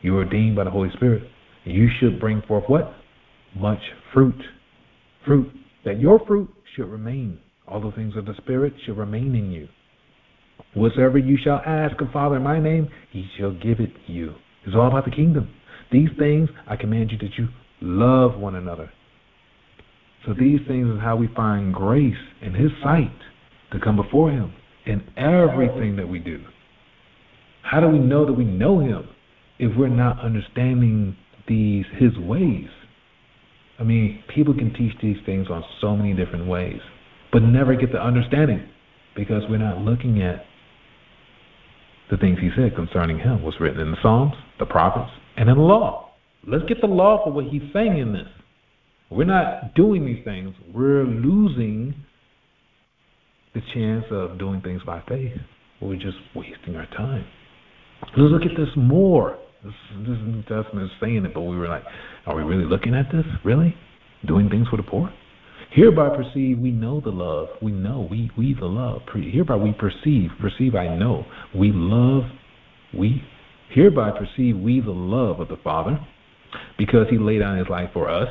[0.02, 1.22] You are ordained by the Holy Spirit.
[1.64, 2.92] You should bring forth what?
[3.56, 3.80] Much
[4.12, 4.40] fruit.
[5.28, 5.52] Fruit.
[5.84, 7.38] That your fruit should remain.
[7.66, 9.68] All the things of the Spirit should remain in you.
[10.74, 14.34] Whatsoever you shall ask of Father in my name, he shall give it you.
[14.66, 15.50] It's all about the kingdom.
[15.92, 17.48] These things I command you that you
[17.80, 18.90] love one another.
[20.26, 23.12] So these things is how we find grace in his sight
[23.72, 24.52] to come before him
[24.86, 26.42] in everything that we do.
[27.62, 29.08] How do we know that we know him
[29.58, 31.16] if we're not understanding
[31.46, 32.68] these his ways?
[33.78, 36.80] I mean, people can teach these things on so many different ways.
[37.30, 38.66] but never get the understanding
[39.14, 40.44] because we're not looking at
[42.10, 45.56] the things he said concerning him was written in the Psalms, the prophets, and in
[45.56, 46.10] the law.
[46.46, 48.28] Let's get the law for what he's saying in this.
[49.10, 50.54] We're not doing these things.
[50.74, 51.94] We're losing
[53.54, 55.32] the chance of doing things by faith.
[55.82, 57.26] We're just wasting our time.
[58.16, 59.38] Let's look at this more.
[59.64, 59.74] This,
[60.06, 61.82] this New Testament is saying it, but we were like,
[62.26, 63.24] are we really looking at this?
[63.44, 63.74] Really?
[64.26, 65.12] Doing things for the poor?
[65.70, 67.48] Hereby perceive we know the love.
[67.60, 69.02] We know we we the love.
[69.12, 70.30] Hereby we perceive.
[70.40, 71.26] Perceive I know.
[71.54, 72.22] We love.
[72.96, 73.22] We
[73.70, 75.98] hereby perceive we the love of the Father,
[76.78, 78.28] because He laid down His life for us.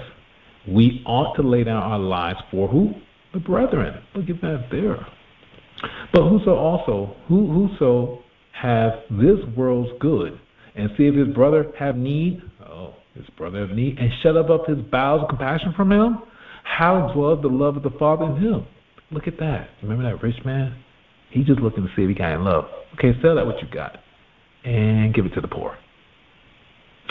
[0.68, 2.94] We ought to lay down our lives for who?
[3.34, 4.02] The brethren.
[4.16, 5.06] Look at that there.
[6.14, 8.24] But whoso also who whoso
[8.54, 10.40] have this world's good,
[10.78, 14.50] and see if his brother have need, oh, his brother have need, and shut up,
[14.50, 16.20] up his bowels of compassion from him,
[16.64, 18.68] how dwells the love of the Father in him?
[19.12, 19.70] Look at that.
[19.82, 20.78] Remember that rich man?
[21.32, 22.66] He just looking to see if he got in love.
[22.94, 23.98] Okay, sell that what you got
[24.64, 25.78] and give it to the poor.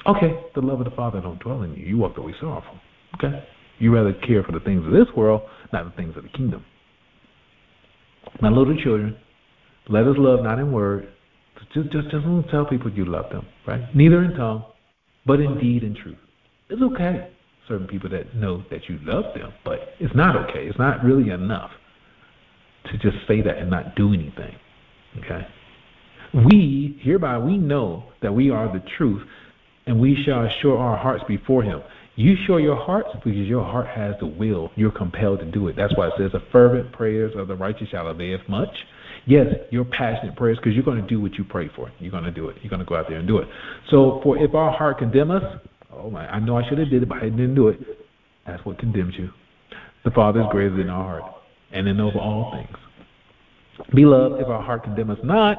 [0.07, 1.85] Okay, the love of the Father don't dwell in you.
[1.85, 2.79] You walk away sorrowful.
[3.17, 3.43] Okay.
[3.79, 5.43] You rather care for the things of this world,
[5.73, 6.65] not the things of the kingdom.
[8.41, 9.17] My little children,
[9.89, 11.09] let us love not in word.
[11.73, 13.83] Just just just don't tell people you love them, right?
[13.95, 14.65] Neither in tongue,
[15.25, 16.19] but in deed and truth.
[16.69, 17.31] It's okay
[17.69, 20.67] certain people that know that you love them, but it's not okay.
[20.67, 21.71] It's not really enough
[22.91, 24.55] to just say that and not do anything.
[25.19, 25.47] Okay?
[26.35, 29.23] We, hereby, we know that we are the truth,
[29.87, 31.83] and we shall assure our hearts before Him.
[32.17, 34.71] You show your hearts because your heart has the will.
[34.75, 35.77] You're compelled to do it.
[35.77, 38.75] That's why it says, "The fervent prayers of the righteous shall avail much."
[39.27, 41.91] Yes, your passionate prayers because you're going to do what you pray for.
[41.99, 42.57] You're going to do it.
[42.63, 43.49] You're going to go out there and do it.
[43.91, 45.43] So, for if our heart condemn us,
[45.99, 46.27] Oh my!
[46.29, 47.81] I know I should have did it, but I didn't do it.
[48.47, 49.31] That's what condemns you.
[50.05, 51.35] The Father is greater than our heart,
[51.73, 52.77] and in over all things.
[53.95, 55.59] Beloved, if our heart condemn us not,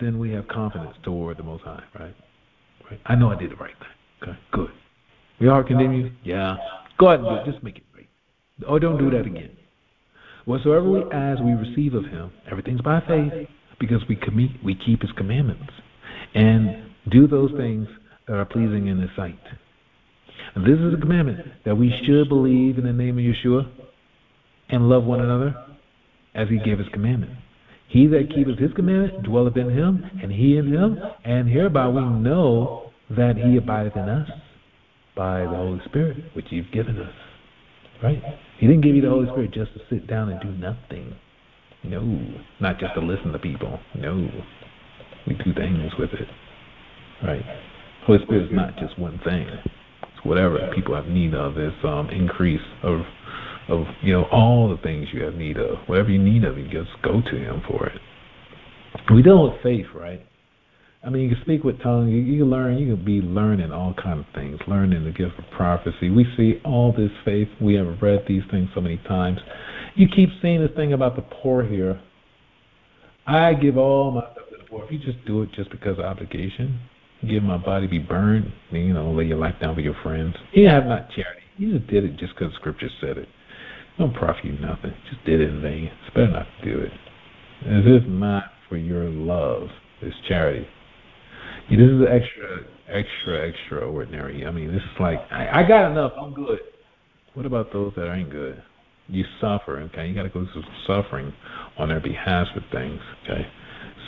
[0.00, 2.14] then we have confidence toward the Most High, right?
[2.90, 3.00] right?
[3.06, 4.28] I know I did the right thing.
[4.30, 4.70] Okay, good.
[5.38, 6.12] Your heart condemn you?
[6.24, 6.56] Yeah.
[6.98, 7.52] Go ahead and do it.
[7.52, 8.08] Just make it right.
[8.68, 9.50] Or don't do that again.
[10.48, 12.30] Whatsoever we ask, we receive of Him.
[12.50, 13.46] Everything's by faith,
[13.78, 15.70] because we commit, we keep His commandments,
[16.34, 17.86] and do those things
[18.26, 19.38] that are pleasing in His sight.
[20.54, 23.70] And this is a commandment that we should believe in the name of Yeshua
[24.70, 25.54] and love one another
[26.34, 27.32] as He gave His commandment.
[27.88, 30.96] He that keepeth His commandment dwelleth in Him, and He in Him,
[31.26, 34.30] and hereby we know that He abideth in us
[35.14, 37.12] by the Holy Spirit, which He's given us.
[38.02, 38.22] Right?
[38.58, 41.14] He didn't give you the Holy Spirit just to sit down and do nothing.
[41.84, 42.02] No,
[42.60, 43.78] not just to listen to people.
[43.96, 44.28] No,
[45.26, 46.28] we do things with it.
[47.22, 47.42] Right?
[48.04, 49.46] Holy Spirit is not just one thing.
[50.02, 51.56] It's whatever people have need of.
[51.56, 53.00] It's um, increase of
[53.68, 55.78] of you know all the things you have need of.
[55.86, 58.00] Whatever you need of, you just go to Him for it.
[59.12, 60.24] We deal with faith, right?
[61.04, 62.10] I mean, you can speak with tongues.
[62.10, 62.76] You, you learn.
[62.78, 64.58] You can be learning all kind of things.
[64.66, 66.10] Learning the gift of prophecy.
[66.10, 67.48] We see all this faith.
[67.60, 69.38] We have read these things so many times.
[69.94, 72.00] You keep seeing this thing about the poor here.
[73.26, 74.84] I give all my stuff to the poor.
[74.84, 76.80] If you just do it just because of obligation,
[77.28, 80.34] give my body be burned, you know, lay your life down for your friends.
[80.52, 81.42] You have not charity.
[81.58, 83.28] You just did it just because Scripture said it.
[83.98, 84.92] Don't profit you nothing.
[85.10, 85.90] Just did it in vain.
[86.06, 86.92] It's better not to do it.
[87.64, 89.68] This is not for your love.
[90.00, 90.66] It's charity.
[91.70, 94.46] This is extra, extra, extraordinary.
[94.46, 96.12] I mean, this is like I, I got enough.
[96.18, 96.60] I'm good.
[97.34, 98.62] What about those that ain't good?
[99.08, 99.80] You suffer.
[99.92, 101.32] Okay, you got to go through suffering
[101.78, 103.00] on their behalf with things.
[103.24, 103.46] Okay,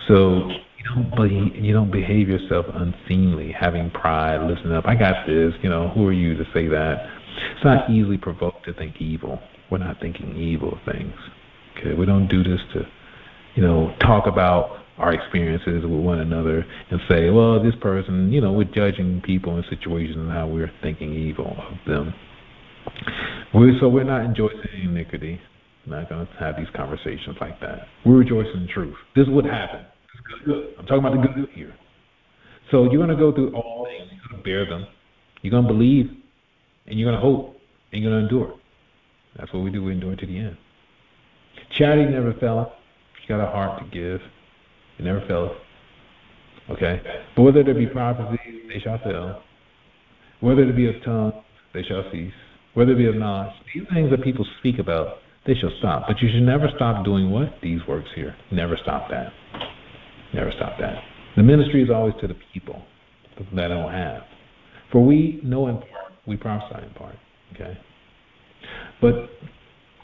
[0.08, 4.86] so you don't be, you don't behave yourself unseemly, having pride, listen up.
[4.86, 5.52] I got this.
[5.62, 6.96] You know, who are you to say that?
[7.54, 9.38] It's not easily provoked to think evil.
[9.70, 11.14] We're not thinking evil things.
[11.78, 12.86] Okay, we don't do this to,
[13.54, 18.40] you know, talk about our experiences with one another and say, well, this person, you
[18.40, 22.12] know, we're judging people in situations and how we're thinking evil of them.
[23.55, 25.40] We're, so we're not enjoying iniquity.
[25.86, 27.86] We're not going to have these conversations like that.
[28.05, 28.94] We're rejoicing in truth.
[29.16, 29.86] This is what happened.
[29.86, 30.74] This is good.
[30.78, 31.74] I'm talking about the good here.
[32.70, 34.11] So you're going to go through all things.
[34.12, 34.86] You're going to bear them.
[35.42, 36.11] You're going to believe,
[36.86, 37.57] and you're going to hope,
[37.92, 38.55] and you're going to endure.
[39.38, 39.82] That's what we do.
[39.82, 40.57] We endure to the end.
[41.78, 42.68] Charity never faileth.
[43.22, 44.20] You got a heart to give.
[45.01, 45.53] It never faileth.
[46.68, 47.01] Okay?
[47.34, 48.38] But whether there be prophecy,
[48.68, 49.42] they shall fail.
[50.40, 51.32] Whether there be of tongues,
[51.72, 52.34] they shall cease.
[52.74, 56.05] Whether it be of knowledge, these things that people speak about, they shall stop.
[56.07, 57.48] But you should never stop doing what?
[57.62, 58.36] These works here.
[58.53, 59.32] Never stop that.
[60.34, 60.96] Never stop that.
[61.34, 62.82] The ministry is always to the people
[63.55, 64.24] that I don't have.
[64.92, 67.16] For we know in part, we prophesy in part.
[67.55, 67.78] Okay?
[69.01, 69.30] But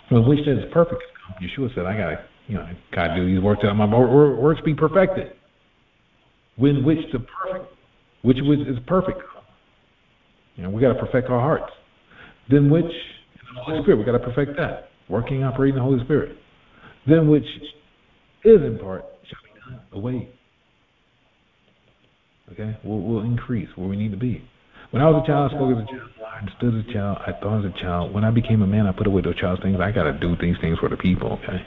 [0.09, 1.03] When we said it's perfect
[1.43, 5.33] Yeshua said, I gotta, you know, gotta do these works out my works be perfected.
[6.57, 7.73] When which the perfect,
[8.23, 9.19] which was, is perfect.
[10.57, 11.73] You know, we gotta perfect our hearts.
[12.51, 14.89] Then which the Holy Spirit, we gotta perfect that.
[15.09, 16.37] Working, operating the Holy Spirit.
[17.07, 17.45] Then which
[18.45, 20.29] is in part shall be done away.
[22.53, 24.43] Okay, we'll, we'll increase where we need to be.
[24.93, 27.19] When I was a child, I spoke as a child, I understood as a child,
[27.27, 28.15] I thought as a child.
[28.15, 29.79] When I became a man, I put away those child's things.
[29.81, 31.67] I got to do these things for the people, okay?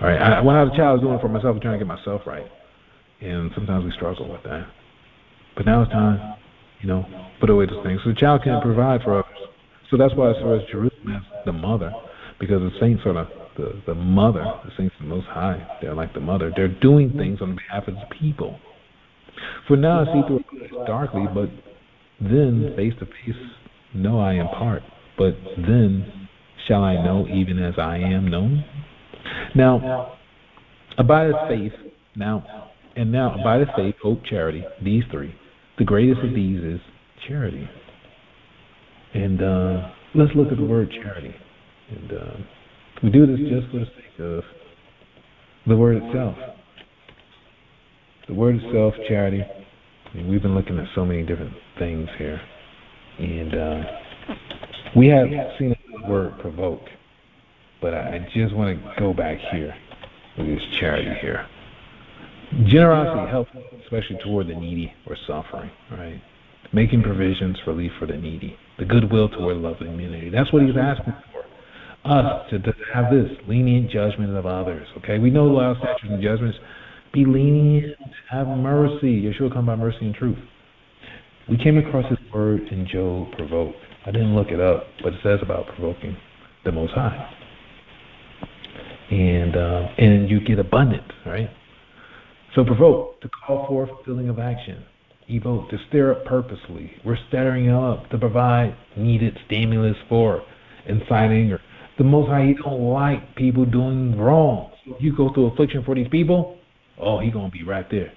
[0.00, 0.20] All right.
[0.20, 1.88] I, when I was a child, I was doing it for myself, trying to get
[1.88, 2.46] myself right.
[3.20, 4.66] And sometimes we struggle with that.
[5.56, 6.36] But now it's time,
[6.82, 7.04] you know,
[7.40, 8.00] put away those things.
[8.04, 9.38] So the child can provide for others.
[9.90, 11.92] So that's why I saw Jerusalem as the mother,
[12.38, 13.26] because the saints are the,
[13.56, 15.66] the, the mother, the saints are the most high.
[15.80, 16.52] They're like the mother.
[16.54, 18.58] They're doing things on behalf of the people.
[19.66, 21.48] For now I see through it darkly, but
[22.20, 23.36] then face to face
[23.94, 24.82] know I in part,
[25.16, 26.28] but then
[26.66, 28.64] shall I know even as I am known?
[29.54, 30.16] Now
[30.98, 31.72] abideth faith,
[32.14, 35.34] now and now abideth faith, hope, charity, these three.
[35.78, 36.80] The greatest of these is
[37.28, 37.68] charity.
[39.14, 41.34] And uh, let's look at the word charity.
[41.90, 42.36] And uh,
[43.02, 44.44] we do this just for the sake of
[45.66, 46.36] the word itself.
[48.28, 49.42] The word itself, charity.
[49.42, 52.40] I mean, we've been looking at so many different things here,
[53.18, 53.82] and uh,
[54.96, 55.26] we have
[55.58, 56.80] seen the word provoke,
[57.80, 59.74] but I just want to go back here
[60.38, 61.46] with this charity here.
[62.66, 63.50] Generosity helps,
[63.82, 66.20] especially toward the needy or suffering, right?
[66.72, 70.30] Making provisions for relief for the needy, the goodwill toward lovely community.
[70.30, 71.44] That's what he's asking for.
[72.08, 74.86] Us to, to have this lenient judgment of others.
[74.98, 76.56] Okay, we know the law, statutes, and judgments
[77.12, 77.96] be lenient.
[78.30, 79.22] Have mercy.
[79.22, 80.38] Yeshua come by mercy and truth.
[81.48, 83.74] We came across this word in Job, provoke.
[84.04, 86.16] I didn't look it up, but it says about provoking
[86.64, 87.28] the Most High.
[89.10, 91.48] And uh, and you get abundant, right?
[92.54, 94.84] So provoke to call forth feeling of action.
[95.28, 96.92] Evoke to stir up purposely.
[97.04, 100.42] We're stirring up to provide needed stimulus for
[100.88, 101.60] inciting or
[101.98, 102.46] the Most High.
[102.46, 104.70] He don't like people doing wrong.
[104.84, 106.56] So if You go through affliction for these people
[106.98, 108.12] oh, he gonna be right there.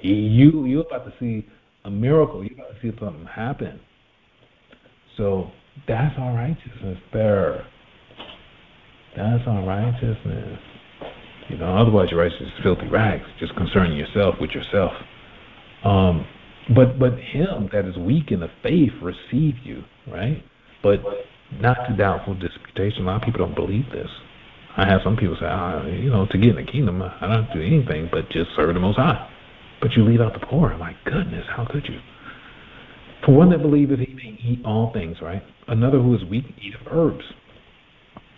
[0.00, 1.46] You you about to see
[1.84, 2.44] a miracle.
[2.44, 3.80] You about to see something happen.
[5.16, 5.50] So
[5.86, 7.66] that's our righteousness there.
[9.16, 10.58] That's our righteousness.
[11.48, 14.92] You know, otherwise your righteousness is filthy rags, just concerning yourself with yourself.
[15.84, 16.26] Um,
[16.74, 20.42] but but him that is weak in the faith receive you, right?
[20.82, 21.00] But
[21.60, 23.02] not to doubtful disputation.
[23.02, 24.08] A lot of people don't believe this.
[24.76, 27.52] I have some people say, ah, you know, to get in the kingdom, I don't
[27.52, 29.30] do anything but just serve the Most High.
[29.80, 30.76] But you leave out the poor.
[30.78, 32.00] My goodness, how could you?
[33.24, 35.42] For one that believeth he may eat all things, right?
[35.68, 37.24] Another who is weak eateth herbs.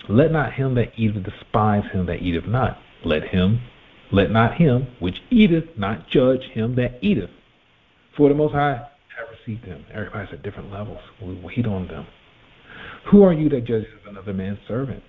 [0.09, 2.79] Let not him that eateth despise him that eateth not.
[3.05, 3.61] Let him,
[4.13, 7.31] let not him which eateth not judge him that eateth.
[8.17, 8.81] For the Most High
[9.17, 9.85] have received him.
[9.93, 11.01] Everybody's at different levels.
[11.21, 12.07] We wait on them.
[13.11, 15.03] Who are you that judges another man's servant?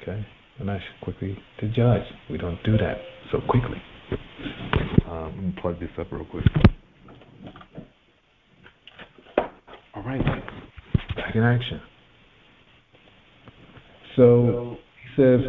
[0.00, 0.26] Okay?
[0.58, 2.02] And that's quickly to judge.
[2.30, 2.98] We don't do that
[3.32, 3.80] so quickly.
[5.08, 6.44] Um, let me plug this up real quick.
[9.94, 10.24] All right.
[11.16, 11.80] Back in action.
[14.16, 15.40] So he says,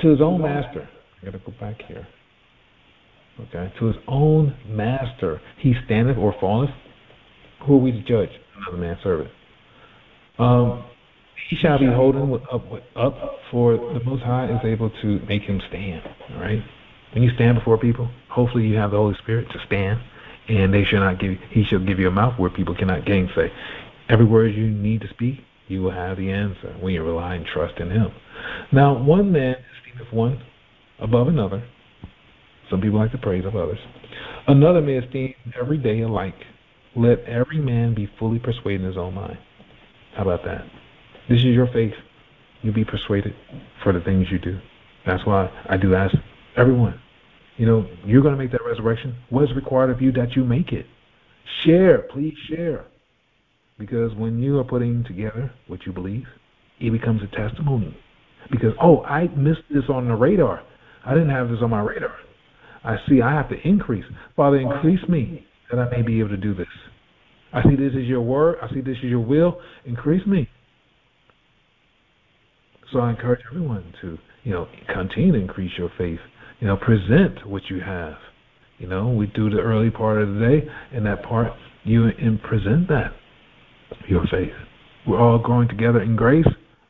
[0.00, 0.88] to his own master,
[1.20, 2.06] I gotta go back here.
[3.40, 6.70] Okay, to his own master, he standeth or falleth.
[7.66, 8.30] Who are we to judge?
[8.56, 9.30] Another man's servant.
[10.38, 10.84] Um,
[11.50, 12.64] he shall be holding up,
[12.96, 13.14] up
[13.50, 16.02] for the Most High is able to make him stand.
[16.32, 16.62] All right.
[17.12, 20.00] When you stand before people, hopefully you have the Holy Spirit to stand,
[20.48, 21.36] and they shall not give.
[21.50, 23.52] He shall give you a mouth where people cannot gainsay.
[24.08, 27.46] Every word you need to speak, you will have the answer when you rely and
[27.46, 28.08] trust in Him.
[28.72, 29.56] Now, one man
[29.86, 30.42] esteemeth one
[31.00, 31.66] above another.
[32.70, 33.78] Some people like to praise of others.
[34.46, 36.34] Another may esteem every day alike.
[36.96, 39.38] Let every man be fully persuaded in his own mind.
[40.16, 40.64] How about that?
[41.28, 41.94] This is your faith.
[42.62, 43.34] You'll be persuaded
[43.82, 44.58] for the things you do.
[45.06, 46.14] That's why I do ask
[46.56, 47.00] everyone,
[47.56, 49.16] you know, you're going to make that resurrection.
[49.30, 50.86] What is required of you that you make it?
[51.64, 52.86] Share, please share.
[53.78, 56.24] Because when you are putting together what you believe,
[56.80, 57.96] it becomes a testimony.
[58.50, 60.62] Because, oh, I missed this on the radar.
[61.04, 62.14] I didn't have this on my radar.
[62.84, 64.04] I see I have to increase.
[64.36, 66.66] Father, increase me that I may be able to do this.
[67.52, 68.58] I see this is your word.
[68.62, 69.58] I see this is your will.
[69.84, 70.48] Increase me.
[72.92, 76.20] So I encourage everyone to, you know, continue to increase your faith.
[76.60, 78.14] You know, present what you have.
[78.78, 81.48] You know, we do the early part of the day, and that part
[81.84, 83.12] you and present that
[84.08, 84.52] your faith.
[85.06, 86.46] We're all growing together in grace.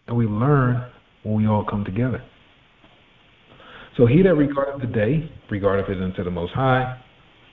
[0.07, 0.85] and we learn
[1.23, 2.23] when we all come together.
[3.97, 7.01] So he that regardeth the day regardeth it unto the Most High,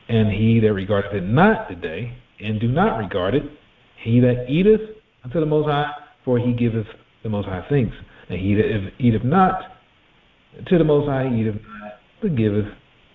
[0.09, 3.43] and he that regardeth it not the day and do not regard it,
[4.03, 4.81] he that eateth
[5.23, 5.91] unto the Most High,
[6.25, 6.87] for he giveth
[7.23, 7.93] the Most High things.
[8.29, 9.61] And he that eateth not
[10.67, 12.65] to the Most High, eateth not, but giveth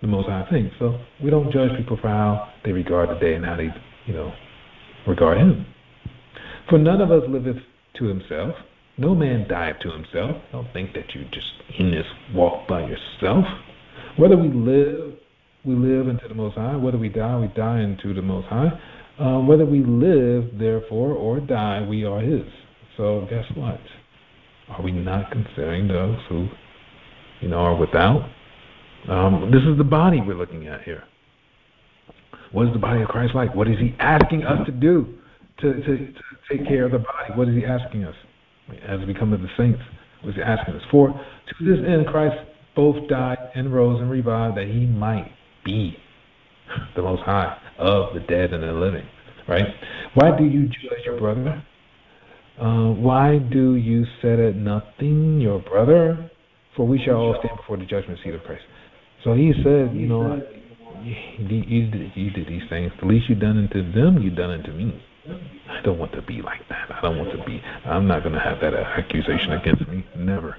[0.00, 0.70] the Most High things.
[0.78, 3.68] So we don't judge people for how they regard the day and how they,
[4.06, 4.32] you know,
[5.06, 5.66] regard Him.
[6.68, 7.62] For none of us liveth
[7.98, 8.54] to himself.
[8.98, 10.42] No man dieth to himself.
[10.52, 11.46] Don't think that you just
[11.78, 13.44] in this walk by yourself.
[14.16, 15.14] Whether we live,
[15.64, 16.76] we live into the Most High.
[16.76, 18.70] Whether we die, we die into the Most High.
[19.18, 22.44] Uh, whether we live, therefore, or die, we are His.
[22.96, 23.80] So guess what?
[24.70, 26.48] Are we not considering those who,
[27.40, 28.28] you know, are without?
[29.08, 31.04] Um, this is the body we're looking at here.
[32.52, 33.54] What is the body of Christ like?
[33.54, 35.14] What is He asking us to do
[35.60, 37.32] to, to, to take care of the body?
[37.34, 38.14] What is He asking us?
[38.88, 39.80] As we come to the saints,
[40.22, 40.82] what is He asking us?
[40.90, 42.36] For to this end Christ
[42.74, 45.30] both died and rose and revived that He might
[45.64, 45.96] be
[46.94, 49.06] the Most High of the dead and the living.
[49.48, 49.66] Right?
[50.14, 51.62] Why do you judge your brother?
[52.60, 56.30] Uh, why do you set at nothing your brother?
[56.74, 58.62] For we shall all stand before the judgment seat of Christ.
[59.24, 60.40] So he said, you know,
[61.02, 62.92] you, you, you did these things.
[63.00, 65.02] The least you done unto them, you done unto me.
[65.68, 66.90] I don't want to be like that.
[66.90, 67.60] I don't want to be.
[67.84, 70.04] I'm not going to have that uh, accusation against me.
[70.16, 70.56] Never.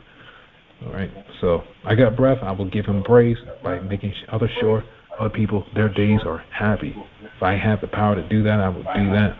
[0.86, 1.09] All right.
[1.41, 2.39] So I got breath.
[2.41, 4.84] I will give him praise by making other sure
[5.20, 6.95] other people their days are happy.
[7.22, 9.36] If I have the power to do that, I will do that,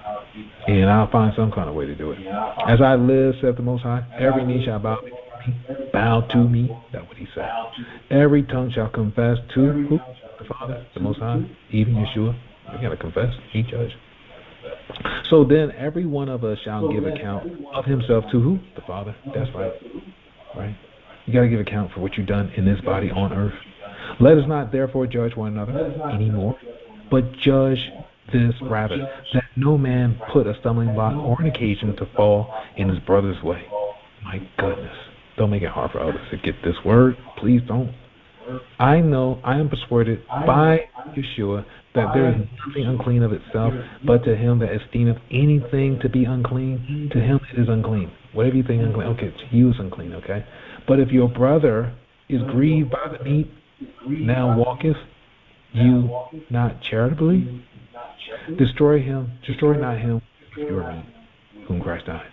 [0.67, 2.19] and I'll find some kind of way to do it.
[2.67, 4.97] As I live, said the Most High, every knee shall bow
[5.93, 6.69] bow to me.
[6.91, 7.49] That's what he said.
[8.09, 9.99] Every tongue shall confess to who?
[10.39, 12.38] The Father, the Most High, even Yeshua.
[12.73, 13.34] We gotta confess.
[13.51, 13.91] He judge.
[15.30, 18.59] So then every one of us shall give account of himself to who?
[18.76, 19.15] The Father.
[19.36, 19.72] That's right.
[20.55, 20.76] Right?
[21.26, 23.53] You got to give account for what you've done in this body on earth.
[24.20, 25.74] Let us not therefore judge one another
[26.13, 26.57] anymore,
[27.11, 27.80] but judge
[28.32, 28.97] this rather,
[29.34, 33.41] that no man put a stumbling block or an occasion to fall in his brother's
[33.43, 33.63] way.
[34.24, 34.95] My goodness.
[35.38, 37.15] Don't make it hard for others to get this word.
[37.38, 37.93] Please don't.
[38.80, 40.80] I know, I am persuaded by
[41.15, 41.65] Yeshua
[41.98, 43.74] that there is nothing unclean of itself,
[44.06, 48.12] but to him that esteemeth anything to be unclean, to him it is unclean.
[48.34, 50.45] Whatever you think unclean, okay, to you is unclean, okay?
[50.88, 51.93] But if your brother
[52.30, 53.52] is grieved by the meat,
[54.08, 54.98] now walketh
[55.74, 56.10] you
[56.50, 57.64] not charitably,
[58.58, 60.22] destroy him, destroy not him
[60.56, 61.06] with your meat,
[61.68, 62.32] whom Christ died.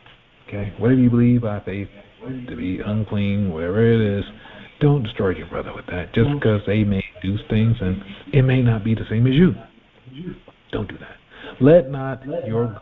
[0.48, 0.72] Okay?
[0.78, 1.88] Whatever you believe by faith
[2.48, 4.24] to be unclean, whatever it is,
[4.80, 8.02] don't destroy your brother with that just because they may do things and
[8.32, 9.54] it may not be the same as you.
[10.70, 11.16] Don't do that.
[11.60, 12.80] Let not your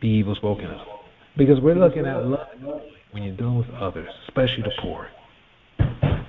[0.00, 0.86] be evil spoken of.
[1.36, 2.48] Because we're looking at love
[3.12, 5.08] when you're dealing with others, especially the poor.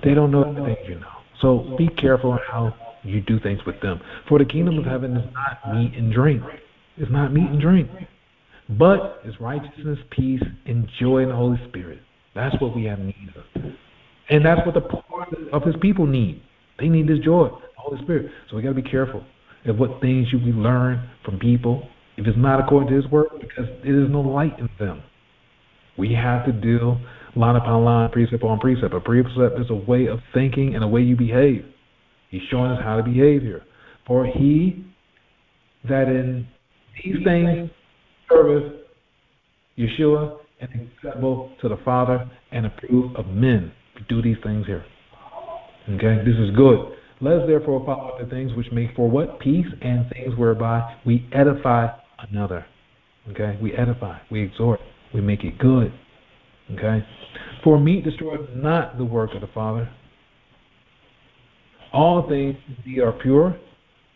[0.02, 1.06] They don't know the things you know.
[1.40, 4.00] So be careful how you do things with them.
[4.28, 6.42] For the kingdom of heaven is not meat and drink.
[6.96, 7.90] It's not meat and drink.
[8.78, 12.00] But it's righteousness, peace, and joy in the Holy Spirit.
[12.34, 13.72] That's what we have need of.
[14.28, 16.42] And that's what the poor of his people need.
[16.80, 18.30] They need this joy, the Holy Spirit.
[18.48, 19.22] So we got to be careful
[19.66, 21.88] of what things you we learn from people.
[22.16, 25.02] If it's not according to His word, because there is no light in them.
[25.98, 27.00] We have to deal
[27.36, 28.94] line upon line, precept upon precept.
[28.94, 31.64] A precept is a way of thinking and a way you behave.
[32.30, 33.62] He's showing us how to behave here.
[34.06, 34.84] For he
[35.88, 36.46] that in
[37.02, 37.70] these things
[38.30, 38.72] serveth
[39.78, 43.72] Yeshua and acceptable to the Father and approved of men
[44.08, 44.84] do these things here.
[45.96, 46.78] Okay, this is good.
[47.20, 49.40] Let us therefore follow the things which make for what?
[49.40, 51.88] Peace and things whereby we edify
[52.30, 52.64] another.
[53.30, 54.80] Okay, we edify, we exhort,
[55.12, 55.92] we make it good.
[56.72, 57.04] Okay,
[57.64, 59.90] for meat destroyeth not the work of the Father.
[61.92, 63.58] All things indeed are pure,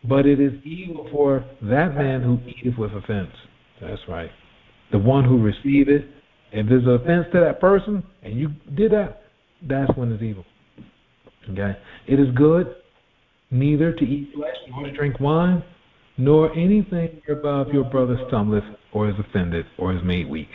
[0.08, 3.32] but it is evil for that man who eateth with offense.
[3.80, 4.30] That's right.
[4.92, 6.04] The one who receiveth,
[6.52, 9.22] if there's offense to that person, and you did that,
[9.68, 10.44] that's when it's evil.
[11.50, 11.76] Okay?
[12.06, 12.74] It is good
[13.50, 15.62] neither to eat flesh nor to drink wine,
[16.16, 20.48] nor anything whereby your brother stumbleth or is offended or is made weak.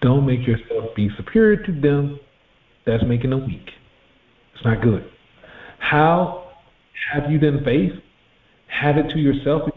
[0.00, 2.18] Don't make yourself be superior to them.
[2.86, 3.68] That's making them weak.
[4.54, 5.08] It's not good.
[5.78, 6.50] How
[7.12, 7.92] have you then faith?
[8.68, 9.70] Have it to yourself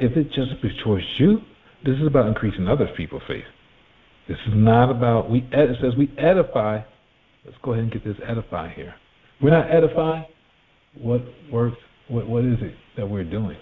[0.00, 0.52] if it just
[0.82, 1.40] towards you.
[1.84, 3.44] This is about increasing other people's faith.
[4.28, 5.46] This is not about we.
[5.52, 6.80] It says we edify
[7.46, 8.94] Let's go ahead and get this edify here.
[9.42, 10.24] We're not edifying.
[11.00, 11.22] What
[11.52, 11.76] works?
[12.08, 13.56] What what is it that we're doing?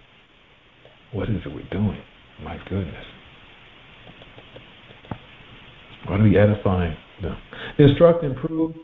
[1.12, 2.00] What is it we're doing?
[2.42, 3.04] My goodness.
[6.06, 6.96] What are we edifying.
[7.22, 7.34] No.
[7.78, 8.74] Instruct, improve,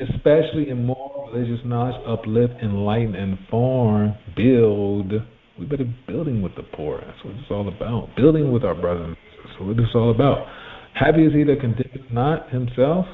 [0.00, 5.12] especially in moral religious knowledge, uplift, enlighten, inform, build.
[5.58, 7.02] We better be building with the poor.
[7.04, 8.16] That's what it's all about.
[8.16, 9.16] Building with our brothers.
[9.44, 10.46] That's what it's all about.
[10.94, 13.06] Happy is he that condemneth not himself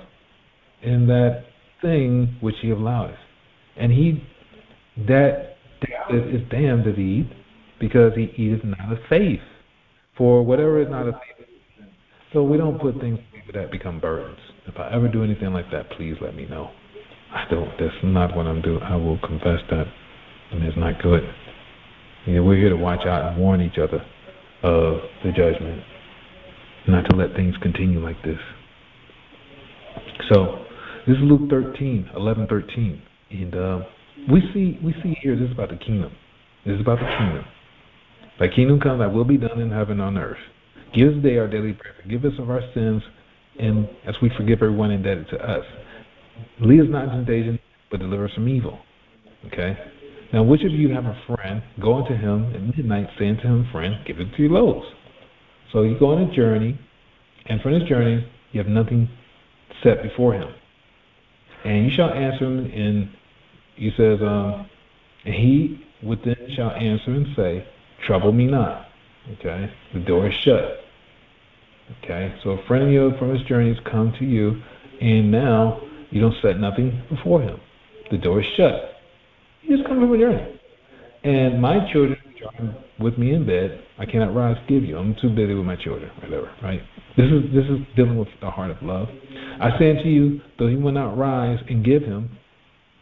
[0.83, 1.45] in that
[1.81, 3.16] thing which he alloweth.
[3.76, 4.22] And he
[5.07, 5.57] that
[6.11, 7.31] is damned he eat,
[7.79, 9.41] because he eateth not of faith.
[10.16, 11.47] For whatever is not of faith.
[12.33, 13.18] So we don't put things
[13.55, 14.39] that become burdens.
[14.66, 16.70] If I ever do anything like that, please let me know.
[17.33, 17.70] I don't.
[17.79, 18.83] That's not what I'm doing.
[18.83, 19.85] I will confess that.
[20.51, 21.22] and it's not good.
[22.26, 24.05] You know, we're here to watch out and warn each other
[24.62, 25.83] of the judgment,
[26.87, 28.39] not to let things continue like this.
[30.33, 30.64] So,
[31.09, 33.03] this is Luke 13, 11, 13.
[33.31, 33.79] And uh,
[34.31, 36.13] we see we see here, this is about the kingdom.
[36.67, 37.45] This is about the kingdom.
[38.39, 40.37] Thy kingdom come, thy will be done in heaven on earth.
[40.95, 41.95] Give us today our daily bread.
[42.03, 43.03] Forgive us of our sins,
[43.59, 45.65] and as we forgive everyone indebted to us.
[46.61, 47.59] Lead us not into temptation,
[47.91, 48.79] but deliver us from evil.
[49.47, 49.79] Okay?
[50.33, 53.69] Now, which of you have a friend, going to him at midnight, saying to him,
[53.73, 54.87] Friend, give it three loaves.
[55.73, 56.79] So you go on a journey,
[57.47, 59.09] and from this journey, you have nothing
[59.83, 60.49] set before him.
[61.65, 63.09] And you shall answer him, and
[63.75, 64.69] he says, um,
[65.25, 67.67] and he within shall answer and say,
[68.07, 68.87] Trouble me not.
[69.39, 69.71] Okay?
[69.93, 70.81] The door is shut.
[72.03, 72.35] Okay?
[72.43, 74.63] So a friend of yours from his journey has come to you,
[75.01, 75.81] and now
[76.11, 77.61] you don't set nothing before him.
[78.11, 78.97] The door is shut.
[79.63, 80.61] You just come from a journey.
[81.25, 82.19] And my children
[82.99, 83.81] with me in bed.
[83.99, 84.99] I cannot rise give you.
[84.99, 86.81] I'm too busy with my children, whatever, right?
[87.17, 89.09] This is this is dealing with the heart of love.
[89.61, 92.31] I say unto you, though he will not rise and give him,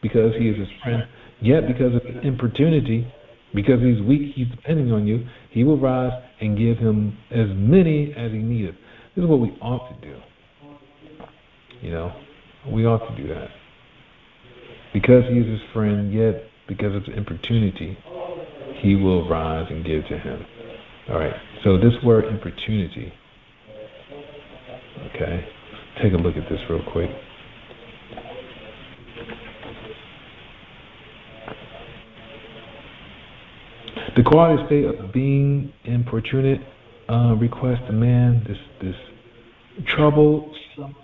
[0.02, 1.04] because he is his friend,
[1.40, 3.06] yet because of importunity,
[3.54, 8.14] because he's weak, he's depending on you, he will rise and give him as many
[8.16, 8.74] as he needeth.
[9.14, 10.16] This is what we ought to do.
[11.80, 12.12] You know,
[12.70, 13.48] we ought to do that.
[14.92, 17.98] Because he is his friend, yet because of importunity,
[18.80, 20.44] he will rise and give to him.
[21.08, 21.34] All right.
[21.64, 23.12] So this word importunity.
[25.14, 25.46] Okay.
[26.02, 27.10] Take a look at this real quick.
[34.16, 36.60] The quality state of being importunate
[37.08, 38.94] uh, request demand this this
[39.94, 40.54] trouble,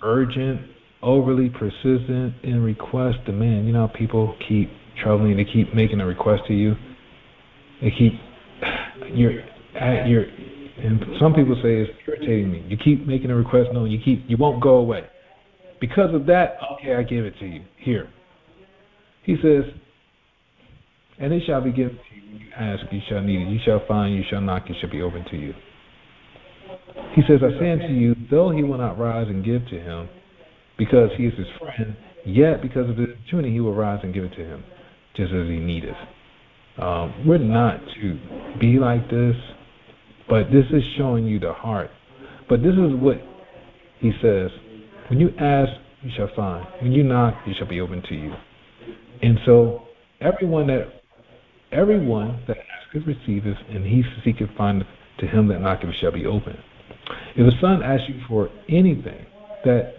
[0.03, 0.61] urgent,
[1.01, 3.67] overly persistent in request demand.
[3.67, 4.69] You know people keep
[5.01, 6.75] troubling, they keep making a request to you.
[7.81, 8.13] They keep
[9.13, 9.41] you're
[9.79, 12.65] at your and some people say it's irritating me.
[12.67, 15.03] You keep making a request, no, you keep you won't go away.
[15.79, 17.63] Because of that, okay, I give it to you.
[17.77, 18.09] Here.
[19.23, 19.63] He says,
[21.19, 23.49] and it shall be given to you when you ask, you shall need it.
[23.49, 25.53] You shall find, you shall knock, it shall be open to you.
[27.15, 30.09] He says, I say unto you, though he will not rise and give to him,
[30.77, 31.95] because he is his friend,
[32.25, 34.63] yet because of the opportunity he will rise and give it to him,
[35.15, 35.95] just as he needeth.
[36.77, 38.19] Um, we're not to
[38.59, 39.35] be like this,
[40.27, 41.91] but this is showing you the heart.
[42.49, 43.17] But this is what
[43.99, 44.49] he says
[45.09, 45.71] when you ask,
[46.01, 46.65] you shall find.
[46.81, 48.33] When you knock, it shall be open to you.
[49.21, 49.83] And so
[50.21, 50.87] everyone that
[51.71, 54.87] everyone that asketh receiveth, and he seeketh findeth
[55.19, 56.57] to him that knocketh shall be open.
[57.35, 59.25] If a son asks you for anything,
[59.65, 59.93] that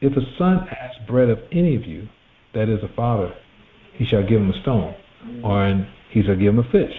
[0.00, 2.08] if a son asks bread of any of you,
[2.54, 3.34] that is a father,
[3.94, 4.94] he shall give him a stone,
[5.42, 6.94] or he shall give him a fish,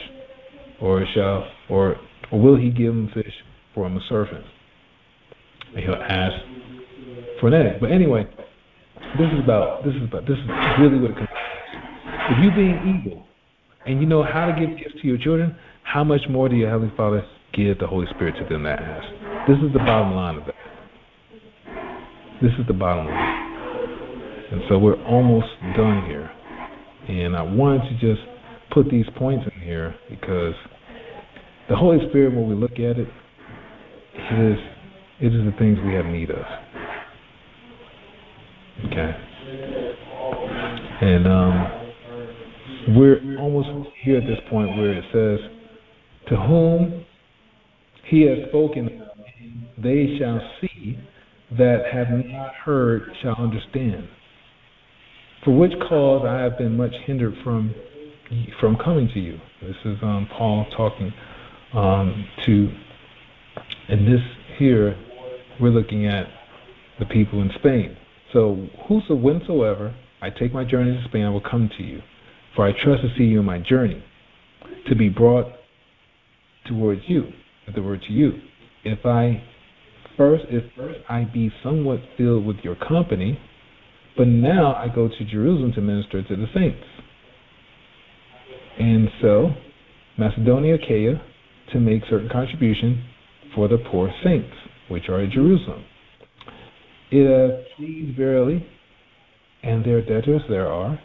[0.81, 1.97] or shall or
[2.31, 3.33] or will he give him fish
[3.73, 4.45] for him a servant?
[5.75, 6.35] And he'll ask
[7.39, 7.79] for an egg.
[7.79, 8.25] But anyway,
[9.17, 10.49] this is about this is about this is
[10.79, 11.29] really what it comes.
[12.31, 13.25] If you being evil
[13.85, 16.69] and you know how to give gifts to your children, how much more do your
[16.69, 17.23] heavenly Father
[17.53, 19.07] give the Holy Spirit to them that ask?
[19.47, 20.55] This is the bottom line of that.
[22.41, 23.45] This is the bottom line.
[24.51, 26.31] And so we're almost done here.
[27.07, 28.27] And I wanted to just
[28.71, 30.53] put these points in here because
[31.69, 33.07] the Holy Spirit, when we look at it,
[34.15, 34.59] it is
[35.19, 36.45] it is the things we have need of.
[38.87, 39.11] Okay.
[41.01, 43.69] And um, we're almost
[44.03, 45.39] here at this point where it says,
[46.29, 47.05] To whom
[48.09, 49.01] he has spoken,
[49.81, 50.97] they shall see
[51.57, 54.07] that have not heard shall understand.
[55.45, 57.73] For which cause I have been much hindered from
[58.59, 59.39] from coming to you.
[59.61, 61.13] This is um, Paul talking
[61.73, 62.73] um, to,
[63.87, 64.21] and this
[64.57, 64.97] here
[65.61, 66.25] we're looking at
[66.99, 67.95] the people in Spain.
[68.33, 72.01] So whoso whensoever I take my journey to Spain, I will come to you,
[72.55, 74.03] for I trust to see you in my journey,
[74.87, 75.45] to be brought
[76.65, 77.25] towards you,
[77.73, 78.33] the word to you.
[78.83, 79.43] If I
[80.17, 83.37] First, if first I be somewhat filled with your company,
[84.17, 86.83] but now I go to Jerusalem to minister to the saints.
[88.79, 89.51] And so,
[90.17, 91.21] Macedonia, Achaia,
[91.73, 93.03] to make certain contribution
[93.53, 94.53] for the poor saints,
[94.89, 95.83] which are in Jerusalem.
[97.11, 98.65] It uh, hath pleased verily,
[99.63, 100.99] and their debtors there are.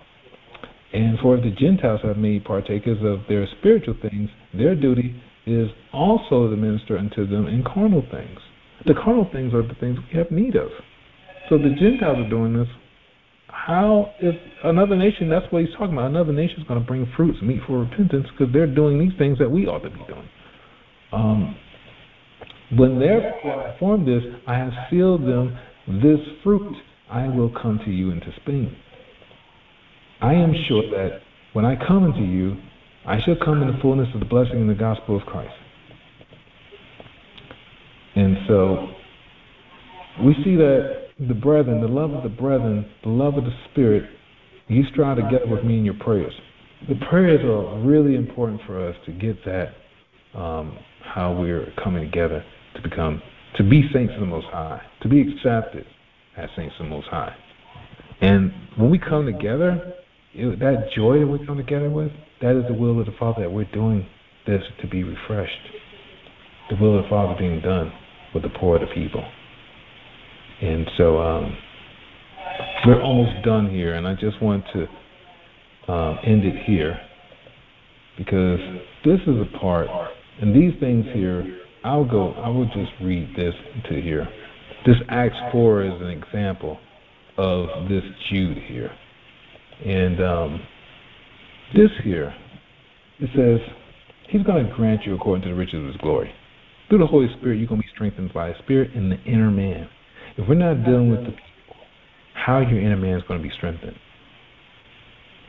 [0.93, 6.51] And for the Gentiles have made partakers of their spiritual things, their duty is also
[6.51, 8.39] to minister unto them in carnal things.
[8.87, 10.71] The carnal things are the things we have need of.
[11.49, 12.69] So the Gentiles are doing this.
[13.53, 14.35] How, if
[14.65, 17.61] another nation, that's what he's talking about, another nation is going to bring fruits, meet
[17.67, 20.29] for repentance, because they're doing these things that we ought to be doing.
[21.13, 21.57] Um,
[22.77, 26.77] when therefore I formed this, I have sealed them this fruit,
[27.11, 28.77] I will come to you into Spain.
[30.21, 31.21] I am sure that
[31.53, 32.57] when I come unto you,
[33.07, 35.55] I shall come in the fullness of the blessing in the gospel of Christ.
[38.15, 38.89] And so
[40.23, 44.05] we see that the brethren, the love of the brethren, the love of the Spirit,
[44.69, 46.33] you strive together with me in your prayers.
[46.89, 49.75] The prayers are really important for us to get that,
[50.39, 52.43] um, how we're coming together
[52.77, 53.21] to become,
[53.57, 55.85] to be saints of the Most High, to be accepted
[56.37, 57.35] as saints of the Most High.
[58.23, 59.95] And when we come together,
[60.33, 63.43] it, that joy that we come together with, that is the will of the Father
[63.43, 64.07] that we're doing
[64.47, 65.53] this to be refreshed.
[66.71, 67.93] The will of the Father being done
[68.33, 69.25] with the poor of the people.
[70.63, 71.57] And so um,
[72.87, 77.01] we're almost done here, and I just want to um, end it here
[78.19, 78.59] because
[79.05, 79.89] this is a part,
[80.41, 83.55] and these things here, I'll go, I will just read this
[83.89, 84.29] to here.
[84.87, 86.79] This Acts 4 is an example
[87.39, 88.91] of this Jude here.
[89.85, 90.61] And um,
[91.75, 92.35] this here,
[93.19, 93.67] it says,
[94.29, 96.33] He's going to grant you according to the riches of His glory.
[96.89, 99.51] Through the Holy Spirit, you're going to be strengthened by His Spirit in the inner
[99.51, 99.89] man.
[100.41, 101.33] If we're not dealing with the
[102.33, 103.97] how your inner man is going to be strengthened?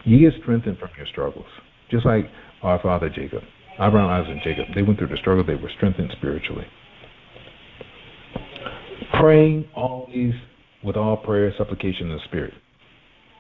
[0.04, 1.46] You get strengthened from your struggles.
[1.90, 2.26] Just like
[2.62, 3.42] our father Jacob.
[3.80, 4.66] Abraham, Isaac, and Jacob.
[4.76, 6.66] They went through the struggle, they were strengthened spiritually.
[9.20, 10.34] Praying always
[10.84, 12.54] with all prayer, supplication, and spirit.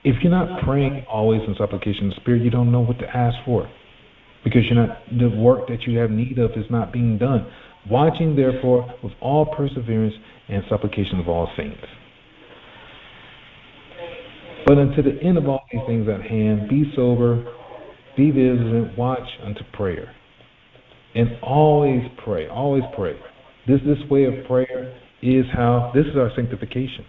[0.06, 3.36] If you're not praying always in supplication and spirit, you don't know what to ask
[3.44, 3.70] for.
[4.46, 7.46] Because you're not the work that you have need of is not being done.
[7.90, 10.14] Watching therefore with all perseverance
[10.50, 11.82] and supplication of all saints.
[14.66, 17.44] But unto the end of all these things at hand, be sober,
[18.16, 20.14] be vigilant, watch unto prayer.
[21.16, 23.20] And always pray, always pray.
[23.68, 27.06] This this way of prayer is how this is our sanctification.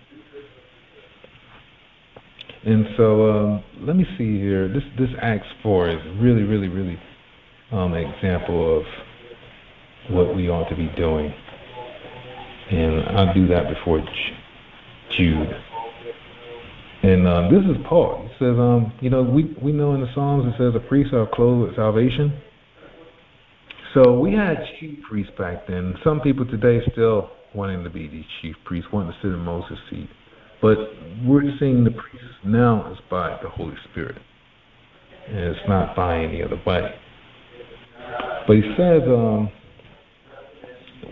[2.65, 4.69] And so um, let me see here.
[4.69, 6.99] This this Acts four is really, really, really
[7.71, 8.85] um, an example of
[10.11, 11.33] what we ought to be doing.
[12.71, 14.05] And I'll do that before
[15.17, 15.55] Jude.
[17.03, 18.29] And um, this is Paul.
[18.29, 21.13] He says, um, you know, we we know in the Psalms it says, "A priest
[21.13, 22.33] are clothed with salvation."
[23.93, 25.95] So we had chief priests back then.
[26.03, 29.79] Some people today still wanting to be these chief priests, wanting to sit in Moses'
[29.91, 30.09] seat.
[30.63, 30.79] But
[31.27, 34.17] we're seeing the priests now is by the Holy Spirit.
[35.29, 36.95] And it's not by any other way.
[38.47, 39.51] But he says, um,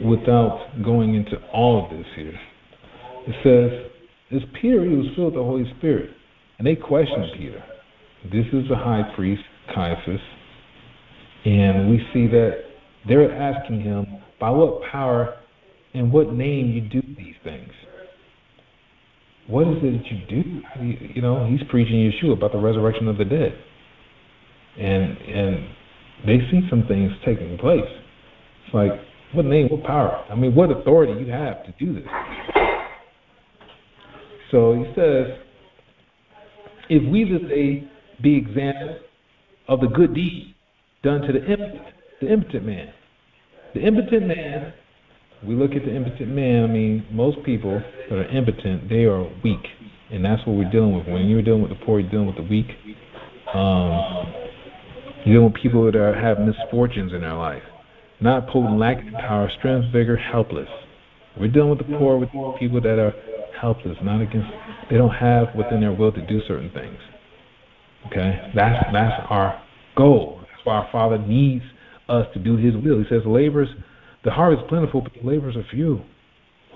[0.05, 2.39] without going into all of this here,
[3.27, 3.91] it says,
[4.31, 6.11] it's Peter he was filled with the Holy Spirit.
[6.59, 7.63] And they questioned Peter.
[8.25, 9.43] This is the high priest,
[9.75, 10.21] Caiaphas.
[11.45, 12.53] And we see that
[13.09, 14.07] they're asking him,
[14.39, 15.37] by what power
[15.95, 17.71] and what name you do these things?
[19.47, 20.61] What is it that you do?
[20.85, 23.53] You, you know, he's preaching Yeshua about the resurrection of the dead.
[24.79, 25.69] And and
[26.27, 27.81] they see some things taking place.
[28.65, 28.93] It's like,
[29.35, 30.25] what name, what power?
[30.31, 32.05] I mean, what authority you have to do this?
[34.51, 35.39] So he says,
[36.89, 37.89] if we this day
[38.23, 38.99] be examples
[39.69, 40.55] of the good deed
[41.03, 41.83] done to the impotent,
[42.21, 42.93] the impotent man.
[43.75, 44.73] The impotent man,
[45.47, 49.23] we look at the impotent man, I mean, most people that are impotent, they are
[49.45, 49.65] weak.
[50.11, 51.07] And that's what we're dealing with.
[51.07, 52.67] When you're dealing with the poor, you're dealing with the weak.
[53.55, 54.35] Um,
[55.25, 57.63] you're dealing with people that are, have misfortunes in their life.
[58.21, 60.69] Not potent, lacking power, strength, vigor, helpless.
[61.39, 63.15] We're dealing with the poor, with people that are
[63.61, 64.49] helpless, not against,
[64.91, 66.99] they don't have within their will to do certain things.
[68.07, 68.51] Okay?
[68.55, 69.63] That's, that's our
[69.97, 70.41] goal.
[70.41, 71.65] That's why our Father needs
[72.09, 72.99] us to do His will.
[72.99, 73.69] He says, laborers,
[74.25, 76.01] the harvest is plentiful, but the laborers are few.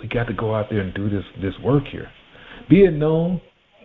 [0.01, 2.09] We got to go out there and do this, this work here.
[2.69, 3.41] Be it known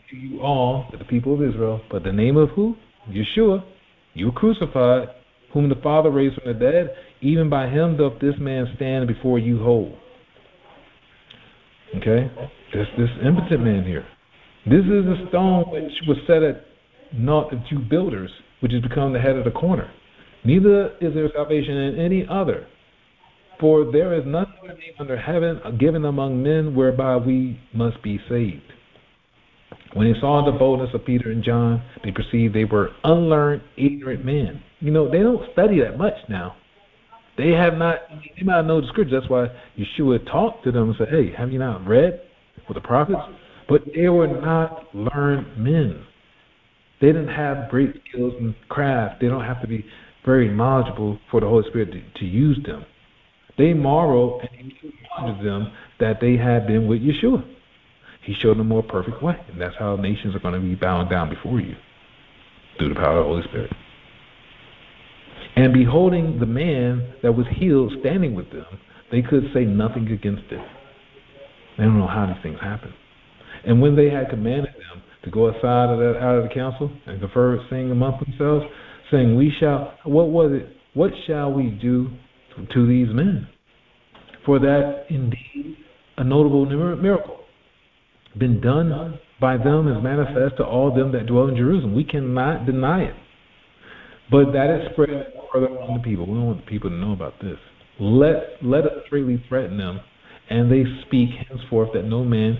[0.09, 2.75] to you all, the people of Israel, but the name of who?
[3.09, 3.63] Yeshua.
[4.13, 5.09] You crucified,
[5.53, 6.89] whom the Father raised from the dead.
[7.21, 9.95] Even by him doth this man stand before you whole.
[11.97, 12.31] Okay?
[12.73, 14.05] This this impotent man here.
[14.65, 16.65] This is the stone which was set at
[17.13, 19.91] naught of two builders, which has become the head of the corner.
[20.43, 22.67] Neither is there salvation in any other.
[23.59, 28.19] For there is none other name under heaven given among men whereby we must be
[28.29, 28.61] saved.
[29.93, 34.23] When they saw the boldness of Peter and John, they perceived they were unlearned, ignorant
[34.23, 34.61] men.
[34.79, 36.55] You know, they don't study that much now.
[37.39, 37.99] They have not,
[38.35, 39.17] they might know the scripture.
[39.17, 42.19] That's why Yeshua talked to them and said, Hey, have you not read
[42.67, 43.21] with the prophets?
[43.69, 46.03] But they were not learned men.
[46.99, 49.21] They didn't have great skills and craft.
[49.21, 49.85] They don't have to be
[50.25, 52.83] very knowledgeable for the Holy Spirit to, to use them.
[53.57, 55.71] They marveled and he reminded them
[56.01, 57.47] that they had been with Yeshua.
[58.21, 59.39] He showed them a more perfect way.
[59.49, 61.77] And that's how nations are going to be bowing down before you
[62.77, 63.71] through the power of the Holy Spirit.
[65.55, 68.65] And beholding the man that was healed standing with them,
[69.11, 70.61] they could say nothing against it.
[71.77, 72.93] They don't know how these things happen.
[73.65, 76.91] And when they had commanded them to go aside of that, out of the council
[77.07, 78.65] and confer, saying among themselves,
[79.11, 80.69] saying, "We shall." What was it?
[80.93, 82.09] What shall we do
[82.73, 83.47] to, these men?
[84.45, 85.77] For that indeed
[86.17, 87.39] a notable miracle
[88.37, 91.95] been done by them is manifest to all them that dwell in Jerusalem.
[91.95, 93.15] We cannot deny it.
[94.31, 96.25] But that is spread further among the people.
[96.25, 97.57] We don't want the people to know about this.
[97.99, 99.99] Let let us freely threaten them,
[100.49, 102.59] and they speak henceforth that no man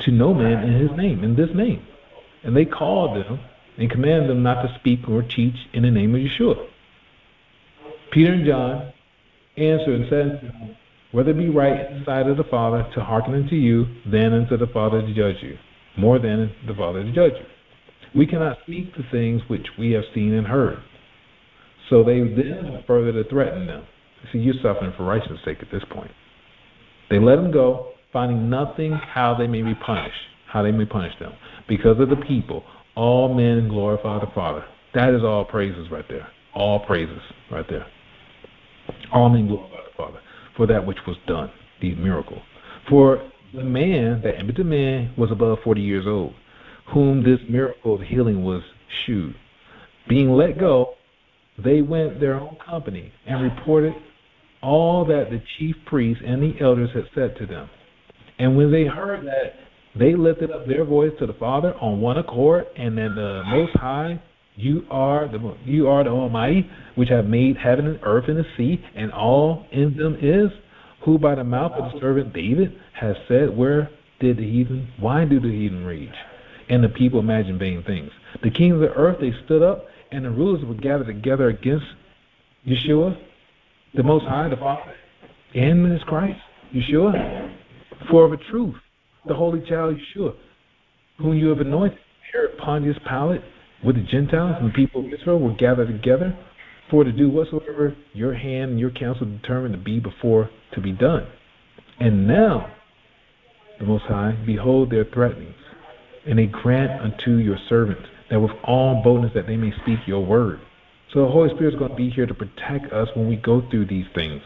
[0.00, 1.86] to no man in his name, in this name.
[2.44, 3.40] And they call them
[3.78, 6.66] and command them not to speak or teach in the name of Yeshua.
[8.12, 8.92] Peter and John
[9.56, 10.76] answered and said
[11.12, 14.32] Whether it be right in the sight of the Father to hearken unto you, than
[14.32, 15.58] unto the Father to judge you,
[15.96, 17.46] more than the Father to judge you.
[18.16, 20.78] We cannot speak the things which we have seen and heard.
[21.90, 23.84] So they then further to threaten them.
[24.32, 26.10] See, you're suffering for righteousness' sake at this point.
[27.10, 30.16] They let them go, finding nothing how they may be punished,
[30.50, 31.32] how they may punish them.
[31.68, 32.64] Because of the people,
[32.96, 34.64] all men glorify the Father.
[34.94, 36.28] That is all praises right there.
[36.54, 37.20] All praises
[37.52, 37.86] right there.
[39.12, 40.20] All men glorify the Father
[40.56, 41.50] for that which was done,
[41.80, 42.40] the miracle.
[42.88, 46.32] For the man, that impotent man, was above 40 years old,
[46.92, 48.62] whom this miracle of healing was
[49.04, 49.34] shewed.
[50.08, 50.94] Being let go,
[51.62, 53.94] they went their own company and reported
[54.62, 57.68] all that the chief priests and the elders had said to them.
[58.38, 59.54] And when they heard that,
[59.98, 63.72] they lifted up their voice to the Father on one accord, and then the Most
[63.76, 64.20] High,
[64.54, 68.44] you are the you are the Almighty, which have made heaven and earth and the
[68.56, 70.50] sea, and all in them is,
[71.04, 74.88] who by the mouth of the servant David has said, Where did the heathen?
[74.98, 76.08] Why do the heathen rage?
[76.68, 78.10] And the people imagine vain things.
[78.42, 81.84] The kings of the earth they stood up and the rulers were gathered together against
[82.66, 83.16] Yeshua,
[83.94, 84.94] the Most High, the Father,
[85.54, 86.38] and His Christ,
[86.74, 87.56] Yeshua,
[88.10, 88.74] for of a truth,
[89.26, 90.34] the Holy Child Yeshua,
[91.18, 91.98] whom you have anointed,
[92.32, 93.42] Herod Pontius Pilate,
[93.84, 96.36] with the Gentiles and the people of Israel were gathered together
[96.90, 100.92] for to do whatsoever your hand and your counsel determined to be before to be
[100.92, 101.26] done.
[101.98, 102.72] And now,
[103.78, 105.54] the Most High, behold their threatenings,
[106.26, 110.24] and they grant unto your servants that with all boldness that they may speak your
[110.24, 110.60] word.
[111.12, 113.62] So the Holy Spirit is going to be here to protect us when we go
[113.70, 114.42] through these things.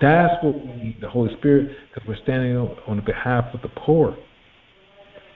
[0.00, 4.16] That's what we need, the Holy Spirit, because we're standing on behalf of the poor.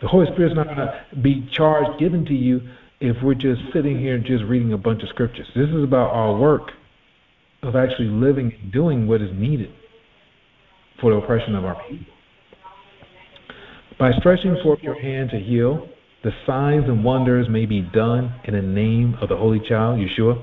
[0.00, 2.60] The Holy Spirit is not going to be charged, given to you,
[3.00, 5.48] if we're just sitting here and just reading a bunch of scriptures.
[5.56, 6.70] This is about our work
[7.62, 9.72] of actually living and doing what is needed
[11.00, 12.11] for the oppression of our people.
[13.98, 15.88] By stretching forth your hand to heal,
[16.24, 20.42] the signs and wonders may be done in the name of the Holy Child, Yeshua.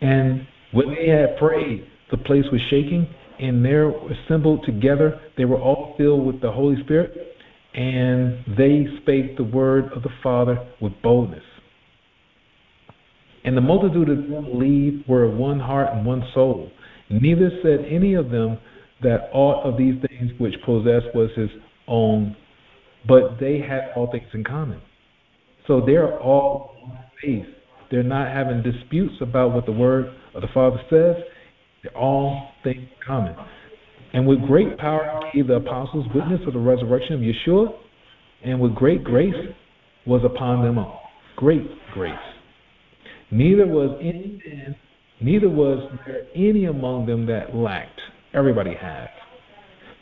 [0.00, 3.06] And when they had prayed, the place was shaking,
[3.38, 7.16] and there assembled together, they were all filled with the Holy Spirit,
[7.74, 11.42] and they spake the word of the Father with boldness.
[13.44, 16.70] And the multitude of them believed were of one heart and one soul.
[17.10, 18.58] Neither said any of them
[19.02, 21.50] that aught of these things which possessed was his
[21.88, 22.36] own
[23.06, 24.80] but they had all things in common.
[25.66, 26.76] So they're all
[27.22, 27.46] faith.
[27.90, 31.22] They're not having disputes about what the word of the Father says.
[31.82, 33.36] They're all things in common.
[34.12, 37.74] And with great power gave the apostles witness of the resurrection of Yeshua,
[38.44, 39.34] and with great grace
[40.06, 41.02] was upon them all.
[41.36, 42.14] Great grace.
[43.30, 44.40] Neither was any
[45.20, 48.00] neither was there any among them that lacked.
[48.34, 49.08] Everybody had.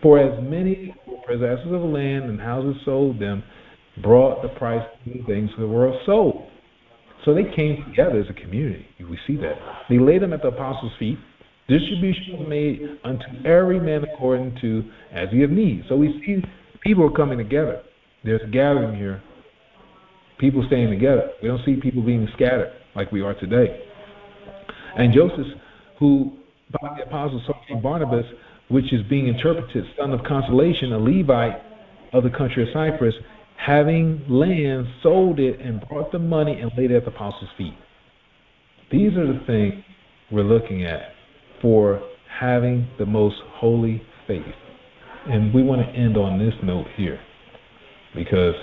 [0.03, 0.95] For as many
[1.27, 3.43] possessors of land and houses sold them,
[4.03, 6.49] brought the price of the things that were sold.
[7.25, 8.87] So they came together as a community.
[8.99, 9.55] We see that.
[9.89, 11.19] They laid them at the apostles' feet,
[11.69, 15.85] Distribution was made unto every man according to as he have need.
[15.89, 16.43] So we see
[16.83, 17.83] people are coming together.
[18.25, 19.23] There's a gathering here.
[20.39, 21.31] People staying together.
[21.41, 23.81] We don't see people being scattered like we are today.
[24.99, 25.47] And Joseph,
[25.99, 26.33] who
[26.73, 28.27] by the apostles saw Barnabas,
[28.69, 31.61] which is being interpreted son of consolation, a Levite
[32.13, 33.15] of the country of Cyprus,
[33.57, 37.75] having land, sold it, and brought the money and laid it at the apostles' feet.
[38.91, 39.85] These are the things
[40.31, 41.13] we're looking at
[41.61, 42.03] for
[42.41, 44.43] having the most holy faith.
[45.27, 47.21] And we want to end on this note here
[48.15, 48.55] because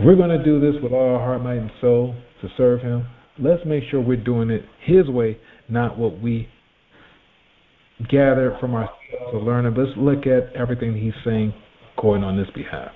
[0.00, 3.06] we're going to do this with all our heart, might, and soul to serve Him.
[3.38, 5.38] Let's make sure we're doing it His way,
[5.68, 6.48] not what we
[8.08, 9.01] gather from ourselves
[9.32, 9.76] learn it.
[9.76, 11.52] Let's look at everything He's saying
[11.94, 12.90] according on this behalf.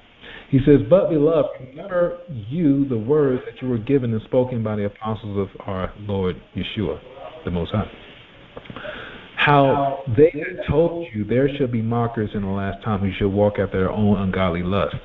[0.51, 4.77] He says, But beloved, remember you the words that you were given and spoken by
[4.77, 7.01] the apostles of our Lord Yeshua,
[7.45, 7.91] the Most High.
[9.37, 10.33] How they
[10.69, 13.91] told you there shall be mockers in the last time who shall walk after their
[13.91, 14.97] own ungodly lust.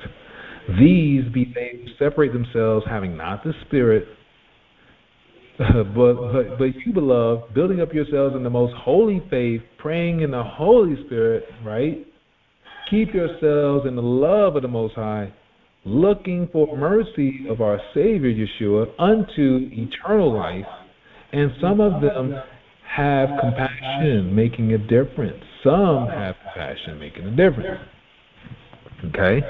[0.78, 4.06] These be they who separate themselves, having not the Spirit,
[5.94, 10.30] but, but, but you, beloved, building up yourselves in the most holy faith, praying in
[10.30, 12.06] the Holy Spirit, right?
[12.90, 15.32] Keep yourselves in the love of the Most High,
[15.84, 20.66] looking for mercy of our Savior Yeshua unto eternal life.
[21.32, 22.34] And some of them
[22.94, 25.42] have compassion, making a difference.
[25.64, 27.80] Some have compassion, making a difference.
[29.06, 29.40] Okay?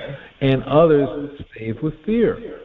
[0.41, 2.61] And others save with fear.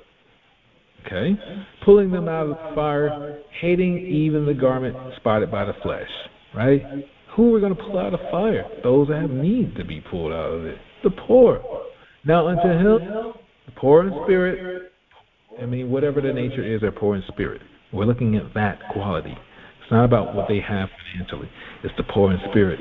[1.07, 1.39] Okay?
[1.85, 6.09] Pulling them out of the fire, hating even the garment spotted by the flesh.
[6.55, 6.81] Right?
[7.35, 8.65] Who are we going to pull out of fire?
[8.83, 10.77] Those that have need to be pulled out of it.
[11.03, 11.61] The poor.
[12.25, 13.33] Now unto him,
[13.65, 14.91] the poor in spirit,
[15.61, 17.61] I mean, whatever the nature is, they're poor in spirit.
[17.93, 19.31] We're looking at that quality.
[19.31, 21.49] It's not about what they have financially.
[21.83, 22.79] It's the poor in spirit.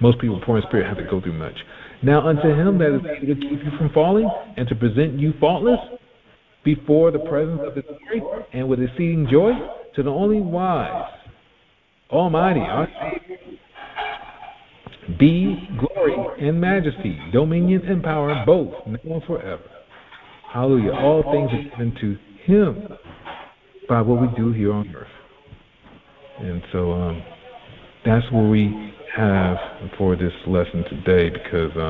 [0.00, 1.56] Most people poor in spirit have to go through much.
[2.02, 5.32] Now unto him that is able to keep you from falling and to present you
[5.40, 5.78] faultless
[6.64, 9.52] before the presence of his glory and with exceeding joy,
[9.94, 11.10] to the only wise,
[12.10, 13.38] Almighty, our Savior,
[15.18, 19.62] be glory and majesty, dominion and power, both now and forever.
[20.52, 20.92] Hallelujah.
[20.92, 22.88] All things are given to him
[23.88, 25.06] by what we do here on earth.
[26.38, 27.22] And so um,
[28.04, 29.56] that's what we have
[29.98, 31.82] for this lesson today because um,